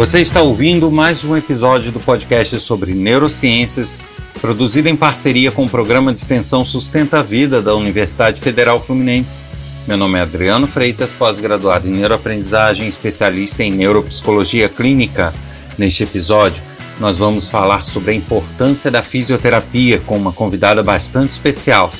Você 0.00 0.18
está 0.18 0.40
ouvindo 0.40 0.90
mais 0.90 1.24
um 1.24 1.36
episódio 1.36 1.92
do 1.92 2.00
podcast 2.00 2.58
sobre 2.60 2.94
neurociências, 2.94 4.00
produzido 4.40 4.88
em 4.88 4.96
parceria 4.96 5.52
com 5.52 5.66
o 5.66 5.68
programa 5.68 6.10
de 6.10 6.20
extensão 6.20 6.64
Sustenta 6.64 7.18
a 7.18 7.22
Vida 7.22 7.60
da 7.60 7.74
Universidade 7.74 8.40
Federal 8.40 8.80
Fluminense. 8.80 9.44
Meu 9.86 9.98
nome 9.98 10.18
é 10.18 10.22
Adriano 10.22 10.66
Freitas, 10.66 11.12
pós-graduado 11.12 11.86
em 11.86 11.90
neuroaprendizagem, 11.90 12.88
especialista 12.88 13.62
em 13.62 13.72
neuropsicologia 13.72 14.70
clínica. 14.70 15.34
Neste 15.76 16.04
episódio, 16.04 16.62
nós 16.98 17.18
vamos 17.18 17.50
falar 17.50 17.84
sobre 17.84 18.12
a 18.12 18.14
importância 18.14 18.90
da 18.90 19.02
fisioterapia 19.02 20.00
com 20.06 20.16
uma 20.16 20.32
convidada 20.32 20.82
bastante 20.82 21.32
especial. 21.32 21.90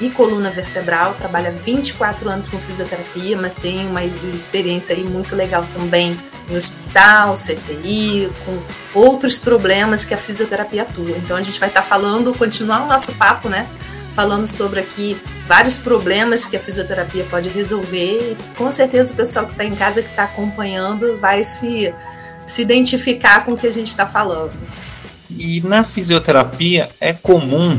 e 0.00 0.08
coluna 0.08 0.50
vertebral, 0.50 1.14
trabalha 1.14 1.50
24 1.50 2.28
anos 2.28 2.48
com 2.48 2.58
fisioterapia, 2.58 3.36
mas 3.36 3.56
tem 3.56 3.86
uma 3.86 4.02
experiência 4.02 4.94
aí 4.94 5.04
muito 5.04 5.36
legal 5.36 5.66
também 5.74 6.18
no 6.48 6.56
hospital, 6.56 7.34
CTI, 7.34 8.30
com 8.44 8.58
outros 8.98 9.38
problemas 9.38 10.04
que 10.04 10.14
a 10.14 10.16
fisioterapia 10.16 10.82
atua. 10.82 11.16
Então 11.18 11.36
a 11.36 11.42
gente 11.42 11.60
vai 11.60 11.68
estar 11.68 11.82
tá 11.82 11.86
falando, 11.86 12.34
continuar 12.34 12.84
o 12.84 12.86
nosso 12.86 13.14
papo, 13.16 13.48
né? 13.48 13.66
Falando 14.14 14.46
sobre 14.46 14.80
aqui 14.80 15.16
vários 15.46 15.76
problemas 15.76 16.44
que 16.44 16.56
a 16.56 16.60
fisioterapia 16.60 17.24
pode 17.24 17.48
resolver. 17.50 18.32
E 18.32 18.36
com 18.56 18.70
certeza 18.70 19.12
o 19.12 19.16
pessoal 19.16 19.46
que 19.46 19.52
está 19.52 19.64
em 19.64 19.74
casa, 19.74 20.02
que 20.02 20.08
está 20.08 20.24
acompanhando, 20.24 21.18
vai 21.18 21.44
se, 21.44 21.94
se 22.46 22.62
identificar 22.62 23.44
com 23.44 23.52
o 23.52 23.56
que 23.56 23.66
a 23.66 23.72
gente 23.72 23.88
está 23.88 24.06
falando. 24.06 24.52
E 25.28 25.60
na 25.60 25.84
fisioterapia 25.84 26.90
é 27.00 27.12
comum 27.12 27.78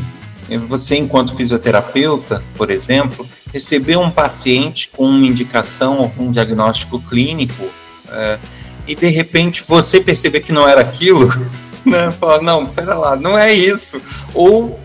você, 0.58 0.98
enquanto 0.98 1.36
fisioterapeuta, 1.36 2.44
por 2.56 2.70
exemplo, 2.70 3.28
receber 3.54 3.98
um 3.98 4.12
paciente 4.12 4.90
com 4.96 5.06
uma 5.06 5.26
indicação 5.26 6.00
ou 6.00 6.26
um 6.26 6.32
diagnóstico 6.32 7.00
clínico 7.00 7.66
é, 8.10 8.40
e 8.88 8.96
de 8.96 9.10
repente 9.10 9.64
você 9.68 10.00
perceber 10.02 10.42
que 10.42 10.52
não 10.52 10.68
era 10.68 10.82
aquilo, 10.82 11.30
né? 11.86 12.12
Falar, 12.12 12.42
não, 12.42 12.66
pera 12.66 12.96
lá, 12.96 13.16
não 13.16 13.38
é 13.38 13.54
isso. 13.54 14.02
Ou 14.34 14.80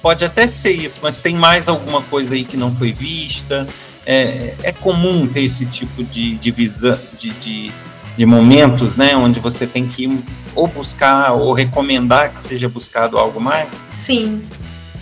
pode 0.00 0.24
até 0.24 0.48
ser 0.48 0.72
isso, 0.72 1.00
mas 1.02 1.18
tem 1.18 1.34
mais 1.34 1.68
alguma 1.68 2.00
coisa 2.02 2.34
aí 2.34 2.44
que 2.44 2.56
não 2.56 2.74
foi 2.74 2.92
vista. 2.92 3.66
É, 4.06 4.54
é 4.62 4.70
comum 4.70 5.26
ter 5.26 5.42
esse 5.42 5.66
tipo 5.66 6.04
de, 6.04 6.36
de 6.36 6.52
de, 6.52 7.30
de, 7.30 7.72
de 8.16 8.26
momentos, 8.26 8.94
né, 8.94 9.16
onde 9.16 9.40
você 9.40 9.66
tem 9.66 9.88
que 9.88 10.24
ou 10.54 10.68
buscar 10.68 11.32
ou 11.32 11.52
recomendar 11.52 12.32
que 12.32 12.40
seja 12.40 12.68
buscado 12.68 13.18
algo 13.18 13.40
mais? 13.40 13.84
Sim, 13.96 14.42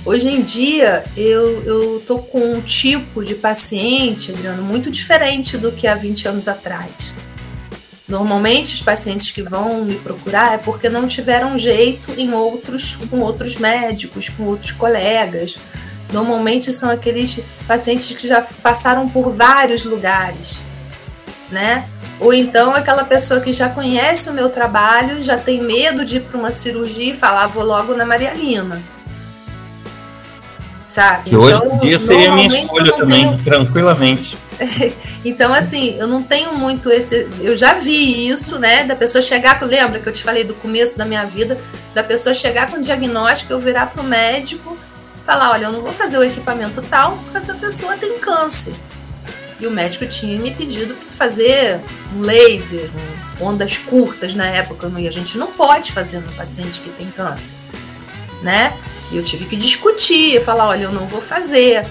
Hoje 0.06 0.28
em 0.28 0.42
dia, 0.42 1.02
eu, 1.16 1.64
eu 1.64 2.02
tô 2.06 2.18
com 2.18 2.38
um 2.38 2.60
tipo 2.60 3.24
de 3.24 3.34
paciente, 3.34 4.32
Adriano, 4.32 4.62
muito 4.62 4.90
diferente 4.90 5.56
do 5.56 5.72
que 5.72 5.86
há 5.86 5.94
20 5.94 6.28
anos 6.28 6.46
atrás. 6.46 7.14
Normalmente, 8.06 8.74
os 8.74 8.82
pacientes 8.82 9.30
que 9.30 9.40
vão 9.40 9.82
me 9.82 9.94
procurar 9.94 10.56
é 10.56 10.58
porque 10.58 10.90
não 10.90 11.06
tiveram 11.06 11.56
jeito 11.56 12.12
em 12.18 12.34
outros, 12.34 12.96
com 13.08 13.20
outros 13.20 13.56
médicos, 13.56 14.28
com 14.28 14.42
outros 14.42 14.72
colegas. 14.72 15.56
Normalmente 16.12 16.70
são 16.74 16.90
aqueles 16.90 17.40
pacientes 17.66 18.14
que 18.14 18.28
já 18.28 18.42
passaram 18.62 19.08
por 19.08 19.32
vários 19.32 19.86
lugares, 19.86 20.60
né? 21.50 21.88
Ou 22.20 22.34
então 22.34 22.74
aquela 22.74 23.04
pessoa 23.04 23.40
que 23.40 23.54
já 23.54 23.70
conhece 23.70 24.28
o 24.28 24.34
meu 24.34 24.50
trabalho, 24.50 25.22
já 25.22 25.38
tem 25.38 25.62
medo 25.62 26.04
de 26.04 26.18
ir 26.18 26.20
para 26.20 26.38
uma 26.38 26.52
cirurgia 26.52 27.14
e 27.14 27.16
falar, 27.16 27.44
ah, 27.44 27.46
vou 27.46 27.64
logo 27.64 27.94
na 27.94 28.04
Maria 28.04 28.34
Lina 28.34 28.82
sabe? 30.94 31.30
Que 31.30 31.36
hoje 31.36 31.56
então, 31.56 31.76
em 31.76 31.80
dia 31.80 31.98
seria 31.98 32.32
minha 32.32 32.46
escolha 32.46 32.92
também, 32.92 33.26
tenho... 33.26 33.44
tranquilamente. 33.44 34.38
então, 35.24 35.52
assim, 35.52 35.96
eu 35.98 36.06
não 36.06 36.22
tenho 36.22 36.54
muito 36.54 36.88
esse. 36.88 37.28
Eu 37.40 37.56
já 37.56 37.74
vi 37.74 38.28
isso, 38.28 38.60
né? 38.60 38.84
Da 38.84 38.94
pessoa 38.94 39.20
chegar. 39.20 39.60
Lembra 39.62 39.98
que 39.98 40.08
eu 40.08 40.12
te 40.12 40.22
falei 40.22 40.44
do 40.44 40.54
começo 40.54 40.96
da 40.96 41.04
minha 41.04 41.24
vida? 41.24 41.58
Da 41.92 42.04
pessoa 42.04 42.32
chegar 42.32 42.70
com 42.70 42.76
o 42.76 42.80
diagnóstico, 42.80 43.52
eu 43.52 43.58
virar 43.58 43.86
pro 43.86 44.04
médico, 44.04 44.78
falar: 45.26 45.50
olha, 45.50 45.64
eu 45.64 45.72
não 45.72 45.82
vou 45.82 45.92
fazer 45.92 46.16
o 46.16 46.22
equipamento 46.22 46.80
tal, 46.82 47.18
porque 47.24 47.38
essa 47.38 47.54
pessoa 47.54 47.96
tem 47.96 48.16
câncer. 48.20 48.74
E 49.58 49.66
o 49.66 49.70
médico 49.72 50.06
tinha 50.06 50.38
me 50.38 50.52
pedido 50.52 50.94
para 50.94 51.16
fazer 51.16 51.80
um 52.14 52.20
laser, 52.20 52.88
ondas 53.40 53.78
curtas 53.78 54.34
na 54.34 54.46
época, 54.46 54.90
e 54.96 55.08
a 55.08 55.12
gente 55.12 55.38
não 55.38 55.52
pode 55.52 55.90
fazer 55.90 56.20
no 56.20 56.32
paciente 56.32 56.80
que 56.80 56.90
tem 56.90 57.10
câncer, 57.10 57.56
né? 58.42 58.76
E 59.10 59.16
eu 59.16 59.22
tive 59.22 59.46
que 59.46 59.56
discutir, 59.56 60.42
falar, 60.42 60.68
olha, 60.68 60.84
eu 60.84 60.92
não 60.92 61.06
vou 61.06 61.20
fazer. 61.20 61.86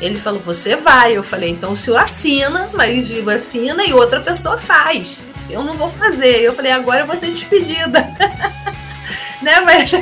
Ele 0.00 0.18
falou, 0.18 0.40
você 0.40 0.76
vai. 0.76 1.16
Eu 1.16 1.22
falei, 1.22 1.50
então 1.50 1.72
o 1.72 1.76
senhor 1.76 1.98
assina, 1.98 2.70
mas 2.74 3.10
assina 3.28 3.84
e 3.84 3.92
outra 3.92 4.20
pessoa 4.20 4.58
faz. 4.58 5.20
Eu 5.50 5.62
não 5.62 5.76
vou 5.76 5.88
fazer. 5.88 6.40
Eu 6.40 6.52
falei, 6.52 6.72
agora 6.72 7.00
eu 7.00 7.06
vou 7.06 7.16
ser 7.16 7.30
despedida. 7.30 8.00
né? 9.42 9.60
Mas, 9.60 9.92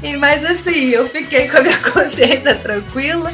mas 0.18 0.44
assim, 0.44 0.90
eu 0.90 1.08
fiquei 1.08 1.48
com 1.48 1.58
a 1.58 1.62
minha 1.62 1.78
consciência 1.90 2.54
tranquila, 2.54 3.32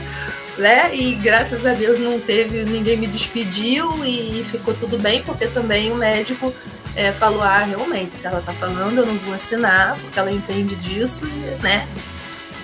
né? 0.56 0.94
E 0.94 1.14
graças 1.16 1.66
a 1.66 1.74
Deus 1.74 1.98
não 1.98 2.18
teve, 2.18 2.64
ninguém 2.64 2.96
me 2.96 3.06
despediu 3.06 4.04
e 4.04 4.42
ficou 4.44 4.72
tudo 4.72 4.98
bem, 4.98 5.22
porque 5.22 5.46
também 5.48 5.92
o 5.92 5.96
médico 5.96 6.54
é, 6.94 7.12
falou: 7.12 7.42
ah, 7.42 7.58
realmente, 7.58 8.16
se 8.16 8.26
ela 8.26 8.40
tá 8.40 8.52
falando, 8.52 8.98
eu 8.98 9.06
não 9.06 9.16
vou 9.16 9.34
assinar, 9.34 9.96
porque 9.98 10.18
ela 10.18 10.30
entende 10.30 10.76
disso, 10.76 11.26
né? 11.62 11.86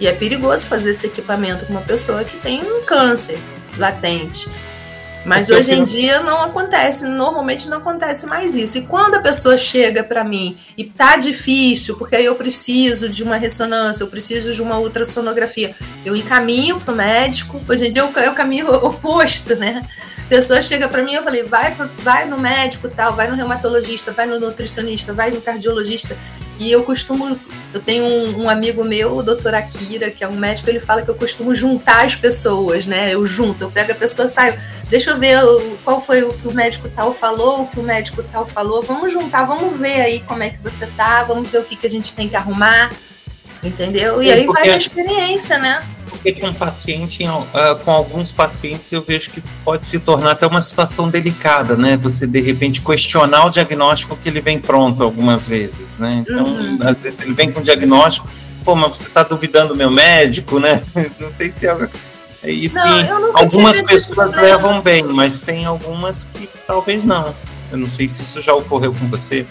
E 0.01 0.07
é 0.07 0.13
perigoso 0.13 0.67
fazer 0.67 0.91
esse 0.91 1.07
equipamento 1.07 1.65
com 1.67 1.73
uma 1.73 1.83
pessoa 1.83 2.23
que 2.25 2.37
tem 2.39 2.61
um 2.61 2.85
câncer 2.85 3.39
latente. 3.79 4.49
Mas 5.27 5.51
hoje 5.51 5.75
em 5.75 5.83
dia 5.83 6.21
não 6.21 6.41
acontece, 6.41 7.05
normalmente 7.05 7.69
não 7.69 7.79
acontece 7.79 8.27
mais 8.27 8.55
isso. 8.55 8.79
E 8.79 8.83
quando 8.83 9.17
a 9.17 9.21
pessoa 9.21 9.59
chega 9.59 10.05
para 10.05 10.23
mim 10.23 10.57
e 10.79 10.85
tá 10.85 11.17
difícil, 11.17 11.97
porque 11.97 12.15
aí 12.15 12.25
eu 12.25 12.37
preciso 12.37 13.09
de 13.09 13.25
uma 13.25 13.37
ressonância, 13.37 14.05
eu 14.05 14.09
preciso 14.09 14.53
de 14.53 14.63
uma 14.63 14.79
ultrassonografia, 14.79 15.75
eu 16.05 16.15
encaminho 16.15 16.79
pro 16.79 16.95
médico. 16.95 17.61
Hoje 17.69 17.89
em 17.89 17.91
dia 17.91 18.03
é 18.03 18.31
o 18.31 18.35
caminho 18.35 18.73
oposto, 18.73 19.57
né? 19.57 19.85
Pessoa 20.29 20.61
chega 20.61 20.89
para 20.89 21.03
mim, 21.03 21.15
eu 21.15 21.23
falei, 21.23 21.45
vai, 21.45 21.73
vai 21.99 22.27
no 22.27 22.37
médico 22.37 22.89
tal, 22.89 23.15
vai 23.15 23.29
no 23.29 23.37
reumatologista, 23.37 24.11
vai 24.11 24.27
no 24.27 24.41
nutricionista, 24.41 25.13
vai 25.13 25.31
no 25.31 25.41
cardiologista. 25.41 26.17
E 26.59 26.73
eu 26.73 26.83
costumo, 26.83 27.39
eu 27.73 27.81
tenho 27.81 28.05
um, 28.05 28.45
um, 28.45 28.51
amigo 28.51 28.83
meu, 28.83 29.17
o 29.17 29.23
doutor 29.23 29.55
Akira, 29.55 30.11
que 30.11 30.25
é 30.25 30.29
um 30.29 30.35
médico, 30.35 30.71
ele 30.71 30.81
fala 30.81 31.03
que 31.03 31.11
eu 31.11 31.15
costumo 31.15 31.55
juntar 31.55 32.05
as 32.05 32.17
pessoas, 32.17 32.87
né? 32.87 33.15
Eu 33.15 33.27
junto, 33.27 33.63
eu 33.63 33.71
pego 33.71 33.93
a 33.93 33.95
pessoa, 33.95 34.27
saio, 34.27 34.59
deixa 34.89 35.11
eu 35.11 35.19
ver 35.19 35.39
qual 35.85 36.01
foi 36.01 36.23
o 36.23 36.33
que 36.33 36.49
o 36.49 36.53
médico 36.53 36.89
tal 36.89 37.13
falou, 37.13 37.63
o 37.63 37.67
que 37.69 37.79
o 37.79 37.83
médico 37.83 38.23
tal 38.33 38.47
falou, 38.47 38.83
vamos 38.83 39.13
juntar, 39.13 39.45
vamos 39.45 39.79
ver 39.79 40.01
aí 40.01 40.21
como 40.21 40.43
é 40.43 40.51
que 40.51 40.59
você 40.63 40.87
tá, 40.97 41.23
vamos 41.25 41.51
ver 41.51 41.59
o 41.59 41.65
que, 41.65 41.77
que 41.77 41.87
a 41.87 41.91
gente 41.91 42.15
tem 42.15 42.29
que 42.29 42.37
arrumar, 42.37 42.91
entendeu? 43.67 44.17
Sim, 44.19 44.25
e 44.25 44.33
aí 44.33 44.47
vai 44.47 44.71
a 44.71 44.77
experiência, 44.77 45.59
né? 45.59 45.87
porque 46.27 46.33
com 46.33 46.53
paciente, 46.53 47.25
uh, 47.25 47.77
com 47.85 47.91
alguns 47.91 48.33
pacientes 48.33 48.91
eu 48.91 49.03
vejo 49.03 49.31
que 49.31 49.43
pode 49.65 49.85
se 49.85 49.99
tornar 49.99 50.33
até 50.33 50.47
uma 50.47 50.61
situação 50.61 51.09
delicada, 51.09 51.77
né? 51.77 51.97
Você 51.99 52.27
de 52.27 52.41
repente 52.41 52.81
questionar 52.81 53.47
o 53.47 53.51
diagnóstico 53.51 54.17
que 54.17 54.29
ele 54.29 54.41
vem 54.41 54.59
pronto 54.59 55.03
algumas 55.03 55.47
vezes, 55.47 55.87
né? 55.99 56.25
Então, 56.27 56.45
uhum. 56.45 56.79
às 56.81 56.99
vezes 56.99 57.21
ele 57.21 57.33
vem 57.33 57.53
com 57.53 57.61
diagnóstico, 57.61 58.29
pô, 58.65 58.75
mas 58.75 58.97
você 58.97 59.07
está 59.07 59.23
duvidando 59.23 59.69
do 59.69 59.77
meu 59.77 59.91
médico, 59.91 60.59
né? 60.59 60.83
Não 61.21 61.31
sei 61.31 61.51
se 61.51 61.69
é. 61.69 61.89
E 62.45 62.69
sim, 62.69 62.79
algumas 63.35 63.81
pessoas 63.81 64.33
levam 64.35 64.81
bem, 64.81 65.03
mas 65.03 65.41
tem 65.41 65.65
algumas 65.65 66.25
que 66.25 66.49
talvez 66.67 67.05
não. 67.05 67.35
Eu 67.73 67.79
não 67.79 67.91
sei 67.91 68.09
se 68.09 68.23
isso 68.23 68.41
já 68.41 68.55
ocorreu 68.55 68.95
com 68.95 69.09
você 69.09 69.45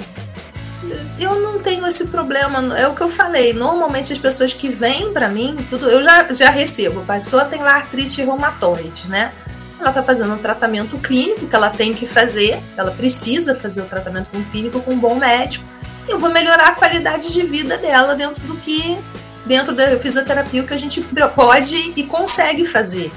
eu 1.19 1.39
não 1.41 1.59
tenho 1.59 1.85
esse 1.87 2.07
problema. 2.07 2.77
É 2.77 2.87
o 2.87 2.93
que 2.93 3.01
eu 3.01 3.09
falei. 3.09 3.53
Normalmente 3.53 4.11
as 4.11 4.19
pessoas 4.19 4.53
que 4.53 4.69
vêm 4.69 5.13
para 5.13 5.29
mim, 5.29 5.65
tudo, 5.69 5.89
eu 5.89 6.03
já, 6.03 6.25
já 6.33 6.49
recebo. 6.49 7.01
A 7.01 7.13
pessoa 7.13 7.45
tem 7.45 7.61
lá 7.61 7.75
artrite 7.75 8.21
reumatoide, 8.21 9.07
né? 9.07 9.31
Ela 9.79 9.89
está 9.89 10.01
fazendo 10.01 10.33
um 10.33 10.37
tratamento 10.37 10.97
clínico 10.97 11.47
que 11.47 11.55
ela 11.55 11.69
tem 11.69 11.93
que 11.93 12.05
fazer. 12.05 12.59
Ela 12.77 12.91
precisa 12.91 13.55
fazer 13.55 13.81
o 13.81 13.85
tratamento 13.85 14.27
com 14.31 14.43
clínico 14.45 14.81
com 14.81 14.93
um 14.93 14.99
bom 14.99 15.15
médico. 15.15 15.65
Eu 16.07 16.19
vou 16.19 16.29
melhorar 16.29 16.69
a 16.69 16.71
qualidade 16.75 17.33
de 17.33 17.41
vida 17.43 17.77
dela 17.77 18.15
dentro 18.15 18.43
do 18.45 18.55
que 18.57 18.97
dentro 19.45 19.73
da 19.73 19.99
fisioterapia 19.99 20.63
o 20.63 20.65
que 20.65 20.73
a 20.73 20.77
gente 20.77 21.01
pode 21.35 21.93
e 21.95 22.03
consegue 22.03 22.65
fazer, 22.65 23.11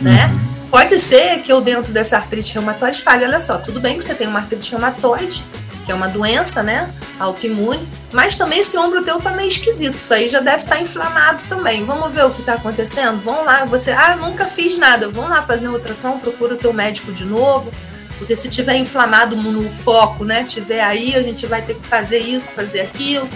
né? 0.00 0.26
Uhum. 0.26 0.44
Pode 0.70 0.98
ser 1.00 1.40
que 1.40 1.52
eu 1.52 1.60
dentro 1.60 1.92
dessa 1.92 2.16
artrite 2.16 2.54
reumatoide 2.54 3.02
fale, 3.02 3.24
olha 3.24 3.40
só, 3.40 3.58
tudo 3.58 3.80
bem 3.80 3.98
que 3.98 4.04
você 4.04 4.14
tem 4.14 4.26
uma 4.26 4.40
artrite 4.40 4.70
reumatoide, 4.70 5.44
que 5.84 5.92
é 5.92 5.94
uma 5.94 6.08
doença, 6.08 6.62
né? 6.62 6.92
Autoimune. 7.18 7.86
Mas 8.12 8.36
também 8.36 8.60
esse 8.60 8.76
ombro 8.76 9.02
teu 9.02 9.20
tá 9.20 9.32
meio 9.32 9.48
esquisito. 9.48 9.96
Isso 9.96 10.12
aí 10.14 10.28
já 10.28 10.40
deve 10.40 10.58
estar 10.58 10.76
tá 10.76 10.80
inflamado 10.80 11.44
também. 11.48 11.84
Vamos 11.84 12.12
ver 12.12 12.24
o 12.24 12.30
que 12.30 12.40
está 12.40 12.54
acontecendo? 12.54 13.20
Vamos 13.20 13.44
lá. 13.44 13.64
Você, 13.66 13.92
ah, 13.92 14.16
nunca 14.16 14.46
fiz 14.46 14.78
nada. 14.78 15.08
Vamos 15.08 15.30
lá 15.30 15.42
fazer 15.42 15.68
ultrassom, 15.68 16.18
procura 16.18 16.54
o 16.54 16.58
teu 16.58 16.72
médico 16.72 17.12
de 17.12 17.24
novo. 17.24 17.70
Porque 18.18 18.34
se 18.34 18.48
tiver 18.48 18.76
inflamado 18.76 19.36
no 19.36 19.68
foco, 19.68 20.24
né? 20.24 20.44
Tiver 20.44 20.80
aí, 20.80 21.14
a 21.14 21.22
gente 21.22 21.46
vai 21.46 21.62
ter 21.62 21.74
que 21.74 21.86
fazer 21.86 22.18
isso, 22.18 22.52
fazer 22.52 22.80
aquilo. 22.80 23.28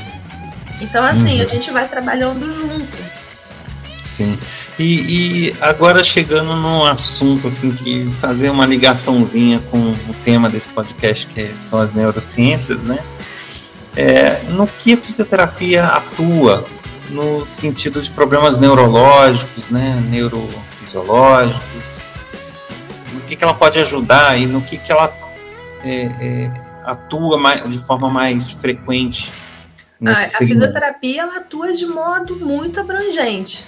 Então, 0.81 1.05
assim, 1.05 1.39
uhum. 1.39 1.43
a 1.43 1.47
gente 1.47 1.71
vai 1.71 1.89
trabalhando 1.89 2.49
junto. 2.51 3.18
Sim. 4.09 4.39
E, 4.79 5.51
e, 5.51 5.57
agora 5.61 6.03
chegando 6.03 6.57
num 6.57 6.85
assunto 6.85 7.47
assim 7.47 7.71
que 7.71 8.11
fazer 8.13 8.49
uma 8.49 8.65
ligaçãozinha 8.65 9.61
com 9.71 9.91
o 9.91 10.15
tema 10.25 10.49
desse 10.49 10.71
podcast 10.71 11.27
que 11.27 11.47
são 11.59 11.79
as 11.79 11.93
neurociências, 11.93 12.83
né? 12.83 12.99
É, 13.95 14.43
no 14.49 14.67
que 14.67 14.95
a 14.95 14.97
fisioterapia 14.97 15.85
atua 15.85 16.65
no 17.11 17.45
sentido 17.45 18.01
de 18.01 18.11
problemas 18.11 18.57
neurológicos, 18.57 19.69
né? 19.69 20.03
Neurofisiológicos, 20.09 22.17
no 23.13 23.21
que, 23.21 23.37
que 23.37 23.45
ela 23.45 23.55
pode 23.55 23.79
ajudar 23.79 24.41
e 24.41 24.47
no 24.47 24.63
que, 24.63 24.79
que 24.79 24.91
ela 24.91 25.13
é, 25.85 26.11
é, 26.21 26.51
atua 26.85 27.39
mais, 27.39 27.69
de 27.69 27.79
forma 27.79 28.09
mais 28.09 28.53
frequente. 28.53 29.31
Ah, 30.05 30.13
a 30.13 30.39
fisioterapia 30.39 31.23
ela 31.23 31.39
atua 31.39 31.73
de 31.73 31.85
modo 31.85 32.37
muito 32.37 32.81
abrangente 32.81 33.67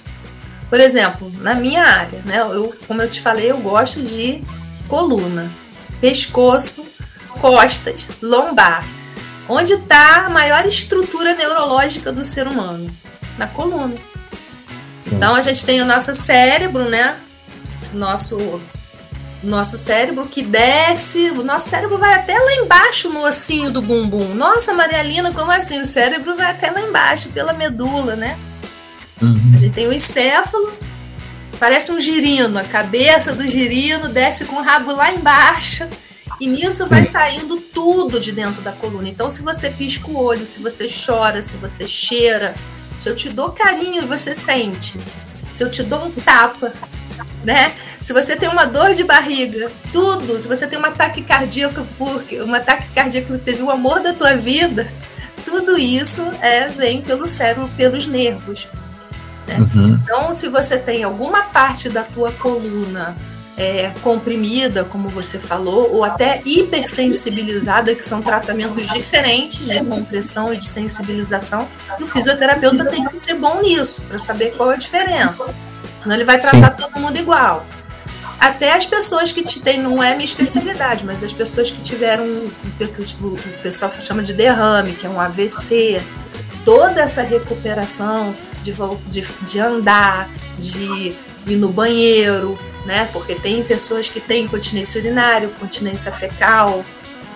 por 0.71 0.79
exemplo, 0.79 1.29
na 1.41 1.53
minha 1.53 1.83
área, 1.83 2.21
né? 2.25 2.39
Eu, 2.39 2.73
como 2.87 3.01
eu 3.01 3.09
te 3.09 3.19
falei, 3.19 3.51
eu 3.51 3.57
gosto 3.57 4.01
de 4.01 4.41
coluna, 4.87 5.51
pescoço, 5.99 6.89
costas, 7.41 8.07
lombar. 8.21 8.87
Onde 9.49 9.73
está 9.73 10.27
a 10.27 10.29
maior 10.29 10.65
estrutura 10.65 11.35
neurológica 11.35 12.09
do 12.09 12.23
ser 12.23 12.47
humano? 12.47 12.89
Na 13.37 13.47
coluna. 13.47 13.97
Sim. 15.01 15.15
Então 15.15 15.35
a 15.35 15.41
gente 15.41 15.65
tem 15.65 15.81
o 15.81 15.85
nosso 15.85 16.15
cérebro, 16.15 16.89
né? 16.89 17.17
Nosso 17.91 18.61
nosso 19.43 19.77
cérebro 19.77 20.25
que 20.27 20.41
desce, 20.41 21.31
o 21.31 21.43
nosso 21.43 21.67
cérebro 21.67 21.97
vai 21.97 22.13
até 22.13 22.37
lá 22.39 22.53
embaixo 22.53 23.09
no 23.09 23.25
ossinho 23.25 23.71
do 23.71 23.81
bumbum. 23.81 24.33
Nossa, 24.33 24.73
Marialina, 24.73 25.33
como 25.33 25.51
assim? 25.51 25.81
O 25.81 25.85
cérebro 25.85 26.37
vai 26.37 26.51
até 26.51 26.71
lá 26.71 26.79
embaixo 26.79 27.27
pela 27.29 27.51
medula, 27.51 28.15
né? 28.15 28.37
Uhum. 29.21 29.53
A 29.55 29.57
gente 29.57 29.73
tem 29.73 29.87
o 29.87 29.93
encéfalo, 29.93 30.73
parece 31.59 31.91
um 31.91 31.99
girino, 31.99 32.57
a 32.57 32.63
cabeça 32.63 33.33
do 33.33 33.47
girino 33.47 34.09
desce 34.09 34.45
com 34.45 34.55
o 34.57 34.61
rabo 34.61 34.91
lá 34.93 35.11
embaixo. 35.11 35.87
E 36.39 36.47
nisso 36.47 36.87
vai 36.87 37.05
saindo 37.05 37.57
tudo 37.57 38.19
de 38.19 38.31
dentro 38.31 38.63
da 38.63 38.71
coluna. 38.71 39.07
Então, 39.07 39.29
se 39.29 39.43
você 39.43 39.69
pisca 39.69 40.09
o 40.09 40.17
olho, 40.17 40.47
se 40.47 40.59
você 40.59 40.87
chora, 40.87 41.39
se 41.43 41.55
você 41.57 41.87
cheira, 41.87 42.55
se 42.97 43.07
eu 43.07 43.15
te 43.15 43.29
dou 43.29 43.51
carinho 43.51 44.01
e 44.01 44.05
você 44.07 44.33
sente, 44.33 44.99
se 45.51 45.63
eu 45.63 45.69
te 45.69 45.83
dou 45.83 46.05
um 46.05 46.11
tapa, 46.11 46.73
né? 47.43 47.73
Se 48.01 48.11
você 48.11 48.35
tem 48.35 48.49
uma 48.49 48.65
dor 48.65 48.93
de 48.95 49.03
barriga, 49.03 49.71
tudo, 49.91 50.39
se 50.39 50.47
você 50.47 50.65
tem 50.65 50.79
um 50.79 50.85
ataque 50.85 51.21
cardíaco, 51.21 51.85
porque 51.95 52.41
um 52.41 52.53
ataque 52.55 52.89
cardíaco 52.93 53.31
que 53.33 53.37
seja 53.37 53.63
o 53.63 53.69
amor 53.69 53.99
da 53.99 54.11
tua 54.11 54.35
vida, 54.35 54.91
tudo 55.45 55.77
isso 55.77 56.23
é 56.41 56.67
vem 56.67 57.01
pelo 57.01 57.27
cérebro, 57.27 57.69
pelos 57.77 58.07
nervos. 58.07 58.67
Né? 59.59 59.67
Uhum. 59.73 59.99
Então, 60.03 60.33
se 60.33 60.47
você 60.47 60.77
tem 60.77 61.03
alguma 61.03 61.43
parte 61.43 61.89
da 61.89 62.03
tua 62.03 62.31
coluna 62.31 63.15
é, 63.57 63.91
comprimida, 64.01 64.83
como 64.83 65.09
você 65.09 65.37
falou, 65.37 65.93
ou 65.93 66.03
até 66.03 66.41
hipersensibilizada, 66.45 67.93
que 67.93 68.07
são 68.07 68.21
tratamentos 68.21 68.87
diferentes 68.87 69.67
de 69.67 69.83
compressão 69.83 70.53
e 70.53 70.57
de 70.57 70.67
sensibilização, 70.67 71.67
o 71.99 72.07
fisioterapeuta 72.07 72.85
tem 72.85 73.05
que 73.05 73.17
ser 73.19 73.35
bom 73.35 73.61
nisso, 73.61 74.01
para 74.03 74.19
saber 74.19 74.55
qual 74.55 74.71
é 74.71 74.75
a 74.75 74.77
diferença. 74.77 75.53
Senão 76.01 76.15
ele 76.15 76.25
vai 76.25 76.39
tratar 76.39 76.75
Sim. 76.75 76.77
todo 76.77 76.99
mundo 76.99 77.17
igual. 77.17 77.65
Até 78.39 78.73
as 78.73 78.87
pessoas 78.87 79.31
que 79.31 79.43
têm, 79.59 79.79
não 79.79 80.01
é 80.01 80.13
minha 80.15 80.25
especialidade, 80.25 81.05
mas 81.05 81.23
as 81.23 81.31
pessoas 81.31 81.69
que 81.69 81.79
tiveram 81.81 82.25
o 82.25 82.51
que 82.87 83.01
o 83.23 83.37
pessoal 83.61 83.91
chama 84.01 84.23
de 84.23 84.33
derrame, 84.33 84.93
que 84.93 85.05
é 85.05 85.09
um 85.09 85.21
AVC, 85.21 86.01
toda 86.65 87.01
essa 87.01 87.21
recuperação 87.21 88.33
de, 88.61 88.73
de, 89.07 89.21
de 89.41 89.59
andar, 89.59 90.29
de 90.57 91.15
ir 91.47 91.55
no 91.55 91.69
banheiro, 91.69 92.57
né? 92.85 93.09
Porque 93.11 93.35
tem 93.35 93.63
pessoas 93.63 94.07
que 94.07 94.19
têm 94.19 94.47
continência 94.47 94.99
urinária, 94.99 95.49
continência 95.59 96.11
fecal, 96.11 96.85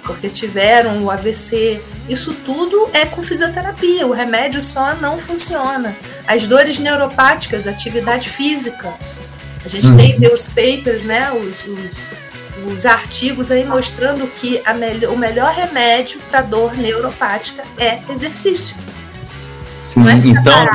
porque 0.03 0.29
tiveram 0.29 1.03
o 1.03 1.11
AVC. 1.11 1.81
Isso 2.07 2.33
tudo 2.45 2.89
é 2.93 3.05
com 3.05 3.23
fisioterapia. 3.23 4.05
O 4.05 4.13
remédio 4.13 4.61
só 4.61 4.95
não 4.95 5.17
funciona. 5.17 5.95
As 6.27 6.47
dores 6.47 6.79
neuropáticas, 6.79 7.67
atividade 7.67 8.29
física. 8.29 8.93
A 9.63 9.67
gente 9.67 9.87
uhum. 9.87 9.97
tem 9.97 10.33
os 10.33 10.47
papers, 10.47 11.03
né? 11.03 11.31
Os, 11.31 11.65
os, 11.65 12.05
os 12.71 12.85
artigos 12.85 13.51
aí 13.51 13.65
mostrando 13.65 14.27
que 14.27 14.61
a 14.63 14.73
melhor, 14.73 15.13
o 15.13 15.17
melhor 15.17 15.53
remédio 15.53 16.19
para 16.29 16.41
dor 16.41 16.75
neuropática 16.77 17.63
é 17.77 17.99
exercício. 18.09 18.75
Sim, 19.81 20.07
é 20.07 20.13
então. 20.13 20.67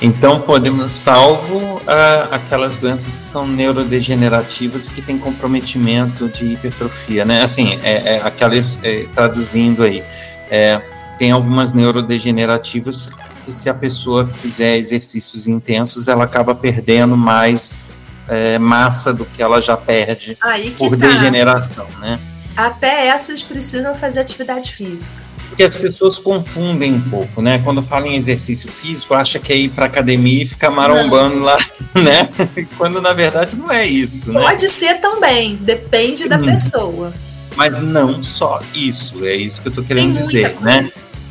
Então 0.00 0.40
podemos, 0.40 0.92
salvo 0.92 1.80
ah, 1.86 2.28
aquelas 2.30 2.76
doenças 2.76 3.16
que 3.16 3.22
são 3.22 3.46
neurodegenerativas 3.46 4.86
e 4.86 4.90
que 4.90 5.00
têm 5.00 5.18
comprometimento 5.18 6.28
de 6.28 6.52
hipertrofia, 6.52 7.24
né? 7.24 7.42
Assim, 7.42 7.78
é, 7.82 8.16
é 8.16 8.22
aquelas 8.22 8.78
é, 8.82 9.06
traduzindo 9.14 9.82
aí, 9.82 10.04
é, 10.50 10.80
tem 11.18 11.30
algumas 11.30 11.72
neurodegenerativas 11.72 13.10
que 13.44 13.52
se 13.52 13.70
a 13.70 13.74
pessoa 13.74 14.26
fizer 14.42 14.76
exercícios 14.76 15.46
intensos, 15.46 16.08
ela 16.08 16.24
acaba 16.24 16.54
perdendo 16.54 17.16
mais 17.16 18.12
é, 18.28 18.58
massa 18.58 19.14
do 19.14 19.24
que 19.24 19.42
ela 19.42 19.62
já 19.62 19.76
perde 19.76 20.36
por 20.76 20.90
tá. 20.90 21.06
degeneração, 21.06 21.86
né? 22.00 22.18
Até 22.54 23.06
essas 23.06 23.42
precisam 23.42 23.94
fazer 23.94 24.20
atividade 24.20 24.72
física 24.72 25.25
porque 25.56 25.64
as 25.64 25.74
pessoas 25.74 26.18
confundem 26.18 26.92
um 26.92 27.00
pouco, 27.00 27.40
né? 27.40 27.58
Quando 27.64 27.80
falam 27.80 28.08
em 28.08 28.14
exercício 28.14 28.70
físico, 28.70 29.14
acha 29.14 29.38
que 29.38 29.50
é 29.50 29.56
ir 29.56 29.70
para 29.70 29.86
academia 29.86 30.42
e 30.42 30.46
ficar 30.46 30.70
marombando 30.70 31.36
não. 31.36 31.44
lá, 31.44 31.56
né? 31.96 32.28
Quando 32.76 33.00
na 33.00 33.14
verdade 33.14 33.56
não 33.56 33.72
é 33.72 33.86
isso, 33.86 34.30
né? 34.30 34.38
Pode 34.38 34.68
ser 34.68 35.00
também, 35.00 35.56
depende 35.56 36.24
Sim. 36.24 36.28
da 36.28 36.38
pessoa. 36.38 37.14
Mas 37.56 37.78
não 37.78 38.22
só 38.22 38.60
isso, 38.74 39.24
é 39.24 39.34
isso 39.34 39.62
que 39.62 39.68
eu 39.68 39.72
tô 39.72 39.82
querendo 39.82 40.12
Tem 40.12 40.26
dizer, 40.26 40.60
né? 40.60 40.90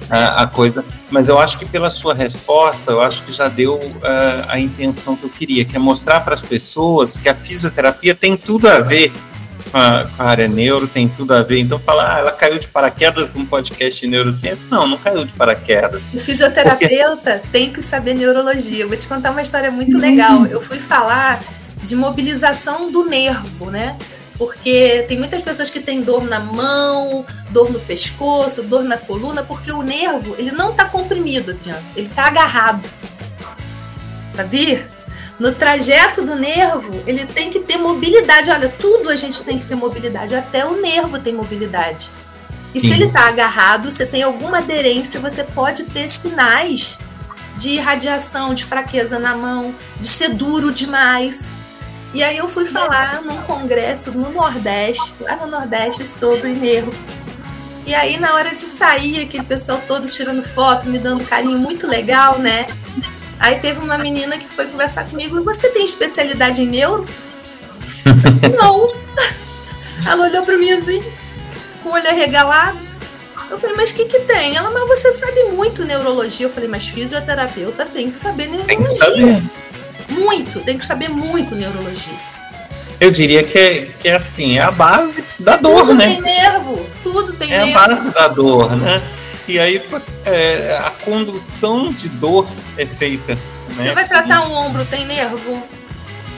A, 0.10 0.44
a, 0.44 0.48
coisa, 0.48 0.84
mas 1.12 1.28
eu 1.28 1.38
acho 1.38 1.60
que 1.60 1.66
pela 1.66 1.92
sua 1.92 2.16
resposta, 2.16 2.92
eu 2.92 3.02
acho 3.02 3.24
que 3.24 3.32
já 3.32 3.48
deu 3.48 3.76
uh, 3.76 4.02
a 4.48 4.60
intenção 4.60 5.16
que 5.16 5.24
eu 5.24 5.30
queria, 5.30 5.64
que 5.66 5.76
é 5.76 5.80
mostrar 5.80 6.22
para 6.22 6.34
as 6.34 6.42
pessoas 6.42 7.16
que 7.16 7.30
a 7.30 7.36
fisioterapia 7.36 8.16
tem 8.16 8.36
tudo 8.36 8.68
a 8.68 8.80
ver 8.80 9.12
com 9.72 9.78
a, 9.78 10.06
com 10.06 10.24
a, 10.24 10.26
área 10.26 10.48
neuro, 10.48 10.88
tem 10.88 11.08
tudo 11.08 11.34
a 11.34 11.42
ver. 11.42 11.60
Então, 11.60 11.80
falar, 11.80 12.16
ah, 12.16 12.20
ela 12.20 12.32
caiu 12.32 12.60
de 12.60 12.68
paraquedas 12.68 13.34
num 13.34 13.46
podcast 13.46 14.00
de 14.00 14.08
neurociência. 14.08 14.68
Não, 14.70 14.88
não 14.88 14.98
caiu 14.98 15.26
de 15.26 15.34
paraquedas. 15.34 16.08
O 16.14 16.20
fisioterapeuta 16.20 17.40
Porque... 17.40 17.48
tem 17.52 17.72
que 17.72 17.82
saber 17.82 18.14
neurologia. 18.14 18.84
Eu 18.84 18.88
vou 18.88 18.98
te 18.98 19.08
contar 19.08 19.32
uma 19.32 19.42
história 19.42 19.72
muito 19.72 19.92
Sim. 19.92 19.98
legal. 19.98 20.46
Eu 20.46 20.62
fui 20.62 20.80
falar 20.80 21.42
de 21.84 21.96
mobilização 21.96 22.92
do 22.92 23.06
nervo, 23.06 23.70
né? 23.70 23.98
Porque 24.38 25.06
tem 25.08 25.18
muitas 25.18 25.42
pessoas 25.42 25.70
que 25.70 25.80
têm 25.80 26.02
dor 26.02 26.26
na 26.26 26.40
mão, 26.40 27.26
dor 27.52 27.72
no 27.72 27.80
pescoço, 27.80 28.64
dor 28.64 28.84
na 28.84 28.98
coluna, 28.98 29.44
porque 29.44 29.72
o 29.72 29.82
nervo, 29.82 30.36
ele 30.38 30.52
não 30.52 30.72
está 30.72 30.86
comprimido, 30.86 31.52
Adriano, 31.52 31.82
ele 31.96 32.08
está 32.08 32.26
agarrado. 32.26 32.90
Sabia? 34.34 34.86
No 35.40 35.54
trajeto 35.54 36.22
do 36.24 36.36
nervo, 36.36 37.04
ele 37.06 37.26
tem 37.26 37.52
que 37.52 37.60
ter 37.60 37.78
mobilidade. 37.78 38.50
Olha, 38.50 38.70
tudo 38.70 39.10
a 39.10 39.16
gente 39.16 39.44
tem 39.44 39.60
que 39.60 39.66
ter 39.66 39.76
mobilidade, 39.76 40.36
até 40.36 40.66
o 40.66 40.82
nervo 40.82 41.20
tem 41.20 41.34
mobilidade. 41.34 42.10
E 42.74 42.80
Sim. 42.80 42.88
se 42.88 42.94
ele 42.94 43.06
está 43.06 43.28
agarrado, 43.28 43.92
você 43.92 44.06
tem 44.06 44.24
alguma 44.24 44.58
aderência, 44.58 45.20
você 45.20 45.44
pode 45.44 45.84
ter 45.86 46.10
sinais 46.10 46.98
de 47.58 47.72
irradiação, 47.72 48.54
de 48.54 48.66
fraqueza 48.66 49.18
na 49.18 49.36
mão, 49.36 49.74
de 50.00 50.08
ser 50.08 50.30
duro 50.30 50.74
demais. 50.74 51.54
E 52.14 52.24
aí 52.24 52.38
eu 52.38 52.48
fui 52.48 52.66
falar 52.66 53.22
num 53.22 53.42
congresso 53.44 54.12
no 54.12 54.32
Nordeste, 54.32 55.14
lá 55.20 55.36
no 55.36 55.48
Nordeste, 55.48 56.06
sobre 56.08 56.54
nervo. 56.54 56.92
E 57.86 57.94
aí, 57.94 58.18
na 58.18 58.34
hora 58.34 58.56
de 58.56 58.62
sair, 58.62 59.22
aquele 59.22 59.44
pessoal 59.44 59.82
todo 59.88 60.08
tirando 60.08 60.44
foto, 60.44 60.88
me 60.88 60.98
dando 60.98 61.24
carinho 61.24 61.60
muito 61.60 61.86
legal, 61.86 62.40
né? 62.40 62.66
Aí 63.40 63.60
teve 63.60 63.80
uma 63.80 63.98
menina 63.98 64.38
que 64.38 64.48
foi 64.48 64.68
conversar 64.68 65.06
comigo, 65.06 65.44
você 65.44 65.70
tem 65.70 65.84
especialidade 65.84 66.62
em 66.62 66.68
neuro? 66.68 67.06
Não. 68.58 68.94
Ela 70.06 70.28
olhou 70.28 70.44
para 70.44 70.58
mim 70.58 70.72
assim, 70.72 71.04
com 71.84 71.90
o 71.90 71.94
olho 71.94 72.08
arregalado. 72.08 72.78
Eu 73.50 73.60
falei, 73.60 73.76
mas 73.76 73.92
o 73.92 73.96
que 73.96 74.06
que 74.06 74.20
tem? 74.22 74.56
Ela, 74.56 74.72
mas 74.72 74.88
você 74.88 75.12
sabe 75.12 75.44
muito 75.46 75.86
neurologia. 75.86 76.48
Eu 76.48 76.50
falei, 76.50 76.68
mas 76.68 76.88
fisioterapeuta 76.88 77.86
tem 77.86 78.10
que 78.10 78.18
saber 78.18 78.48
neurologia. 78.48 78.78
Tem 78.78 78.88
que 78.88 78.98
saber. 78.98 79.44
Muito, 80.10 80.60
tem 80.62 80.78
que 80.78 80.86
saber 80.86 81.10
muito 81.10 81.56
neurologia. 81.56 82.18
Eu 83.00 83.12
diria 83.12 83.44
que 83.44 83.58
é, 83.58 83.88
que 84.00 84.08
é 84.08 84.16
assim, 84.16 84.58
é 84.58 84.62
a 84.62 84.72
base 84.72 85.24
da 85.38 85.58
dor, 85.58 85.82
tudo 85.82 85.96
né? 85.96 86.08
Tudo 86.08 86.14
tem 86.14 86.22
nervo, 86.22 86.90
tudo 87.04 87.34
tem 87.34 87.54
é 87.54 87.58
nervo. 87.66 87.72
É 87.72 87.74
a 87.74 87.88
base 87.88 88.14
da 88.14 88.28
dor, 88.30 88.76
né? 88.76 89.02
E 89.48 89.60
aí 89.60 89.82
é, 90.26 90.78
a 90.78 90.90
condução 90.90 91.94
de 91.94 92.10
dor 92.10 92.48
é 92.78 92.86
feita. 92.86 93.36
Né? 93.36 93.42
Você 93.84 93.94
vai 93.94 94.08
tratar 94.08 94.48
um 94.48 94.54
ombro, 94.54 94.86
tem 94.86 95.06
nervo, 95.06 95.62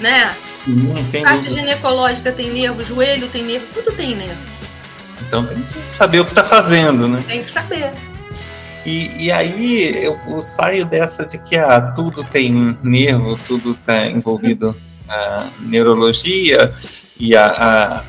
né? 0.02 0.36
Sim, 0.52 1.06
sem 1.10 1.24
Caixa 1.24 1.50
dúvida. 1.50 1.62
ginecológica 1.62 2.32
tem 2.32 2.52
nervo, 2.52 2.84
joelho 2.84 3.28
tem 3.30 3.44
nervo, 3.44 3.66
tudo 3.74 3.92
tem 3.92 4.16
nervo. 4.16 4.42
Então 5.22 5.46
tem 5.46 5.62
que 5.62 5.92
saber 5.92 6.20
o 6.20 6.26
que 6.26 6.32
está 6.32 6.44
fazendo, 6.44 7.08
né? 7.08 7.24
Tem 7.28 7.44
que 7.44 7.52
saber. 7.52 7.92
E, 8.86 9.26
e 9.26 9.32
aí 9.32 10.06
eu, 10.06 10.18
eu, 10.28 10.42
saio 10.42 10.86
dessa 10.86 11.26
de 11.26 11.38
que 11.38 11.58
ah, 11.58 11.82
tudo 11.96 12.24
tem 12.24 12.78
nervo, 12.82 13.38
tudo 13.46 13.72
está 13.72 14.06
envolvido 14.06 14.76
a 15.10 15.48
neurologia 15.60 16.74
e 17.20 17.36
a, 17.36 17.48
a 17.48 18.04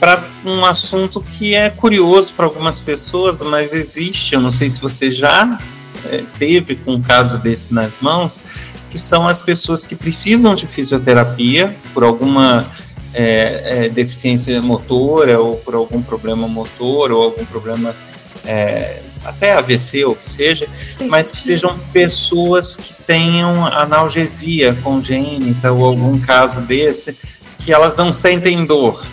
para 0.00 0.24
um 0.46 0.64
assunto 0.64 1.20
que 1.20 1.54
é 1.54 1.68
curioso 1.68 2.32
para 2.32 2.46
algumas 2.46 2.80
pessoas, 2.80 3.42
mas 3.42 3.74
existe, 3.74 4.34
eu 4.34 4.40
não 4.40 4.50
sei 4.50 4.70
se 4.70 4.80
você 4.80 5.10
já 5.10 5.60
é, 6.06 6.24
teve 6.38 6.74
com 6.74 6.94
um 6.94 7.02
caso 7.02 7.38
desse 7.38 7.72
nas 7.72 7.98
mãos, 7.98 8.40
que 8.88 8.98
são 8.98 9.28
as 9.28 9.42
pessoas 9.42 9.84
que 9.84 9.94
precisam 9.94 10.54
de 10.54 10.66
fisioterapia 10.66 11.76
por 11.92 12.02
alguma 12.02 12.66
é, 13.12 13.84
é, 13.84 13.88
deficiência 13.90 14.60
motora 14.62 15.38
ou 15.38 15.56
por 15.56 15.74
algum 15.74 16.00
problema 16.00 16.48
motor 16.48 17.12
ou 17.12 17.22
algum 17.22 17.44
problema 17.44 17.94
é, 18.46 19.02
até 19.22 19.52
AVC 19.52 20.06
ou 20.06 20.14
que 20.16 20.28
seja, 20.28 20.66
sim, 20.96 21.08
mas 21.10 21.30
que 21.30 21.36
sejam 21.36 21.78
pessoas 21.92 22.74
que 22.74 22.94
tenham 23.04 23.66
analgesia 23.66 24.74
congênita 24.82 25.70
ou 25.70 25.80
sim. 25.80 25.86
algum 25.88 26.18
caso 26.18 26.62
desse 26.62 27.16
que 27.58 27.70
elas 27.70 27.94
não 27.94 28.14
sentem 28.14 28.64
dor 28.64 29.04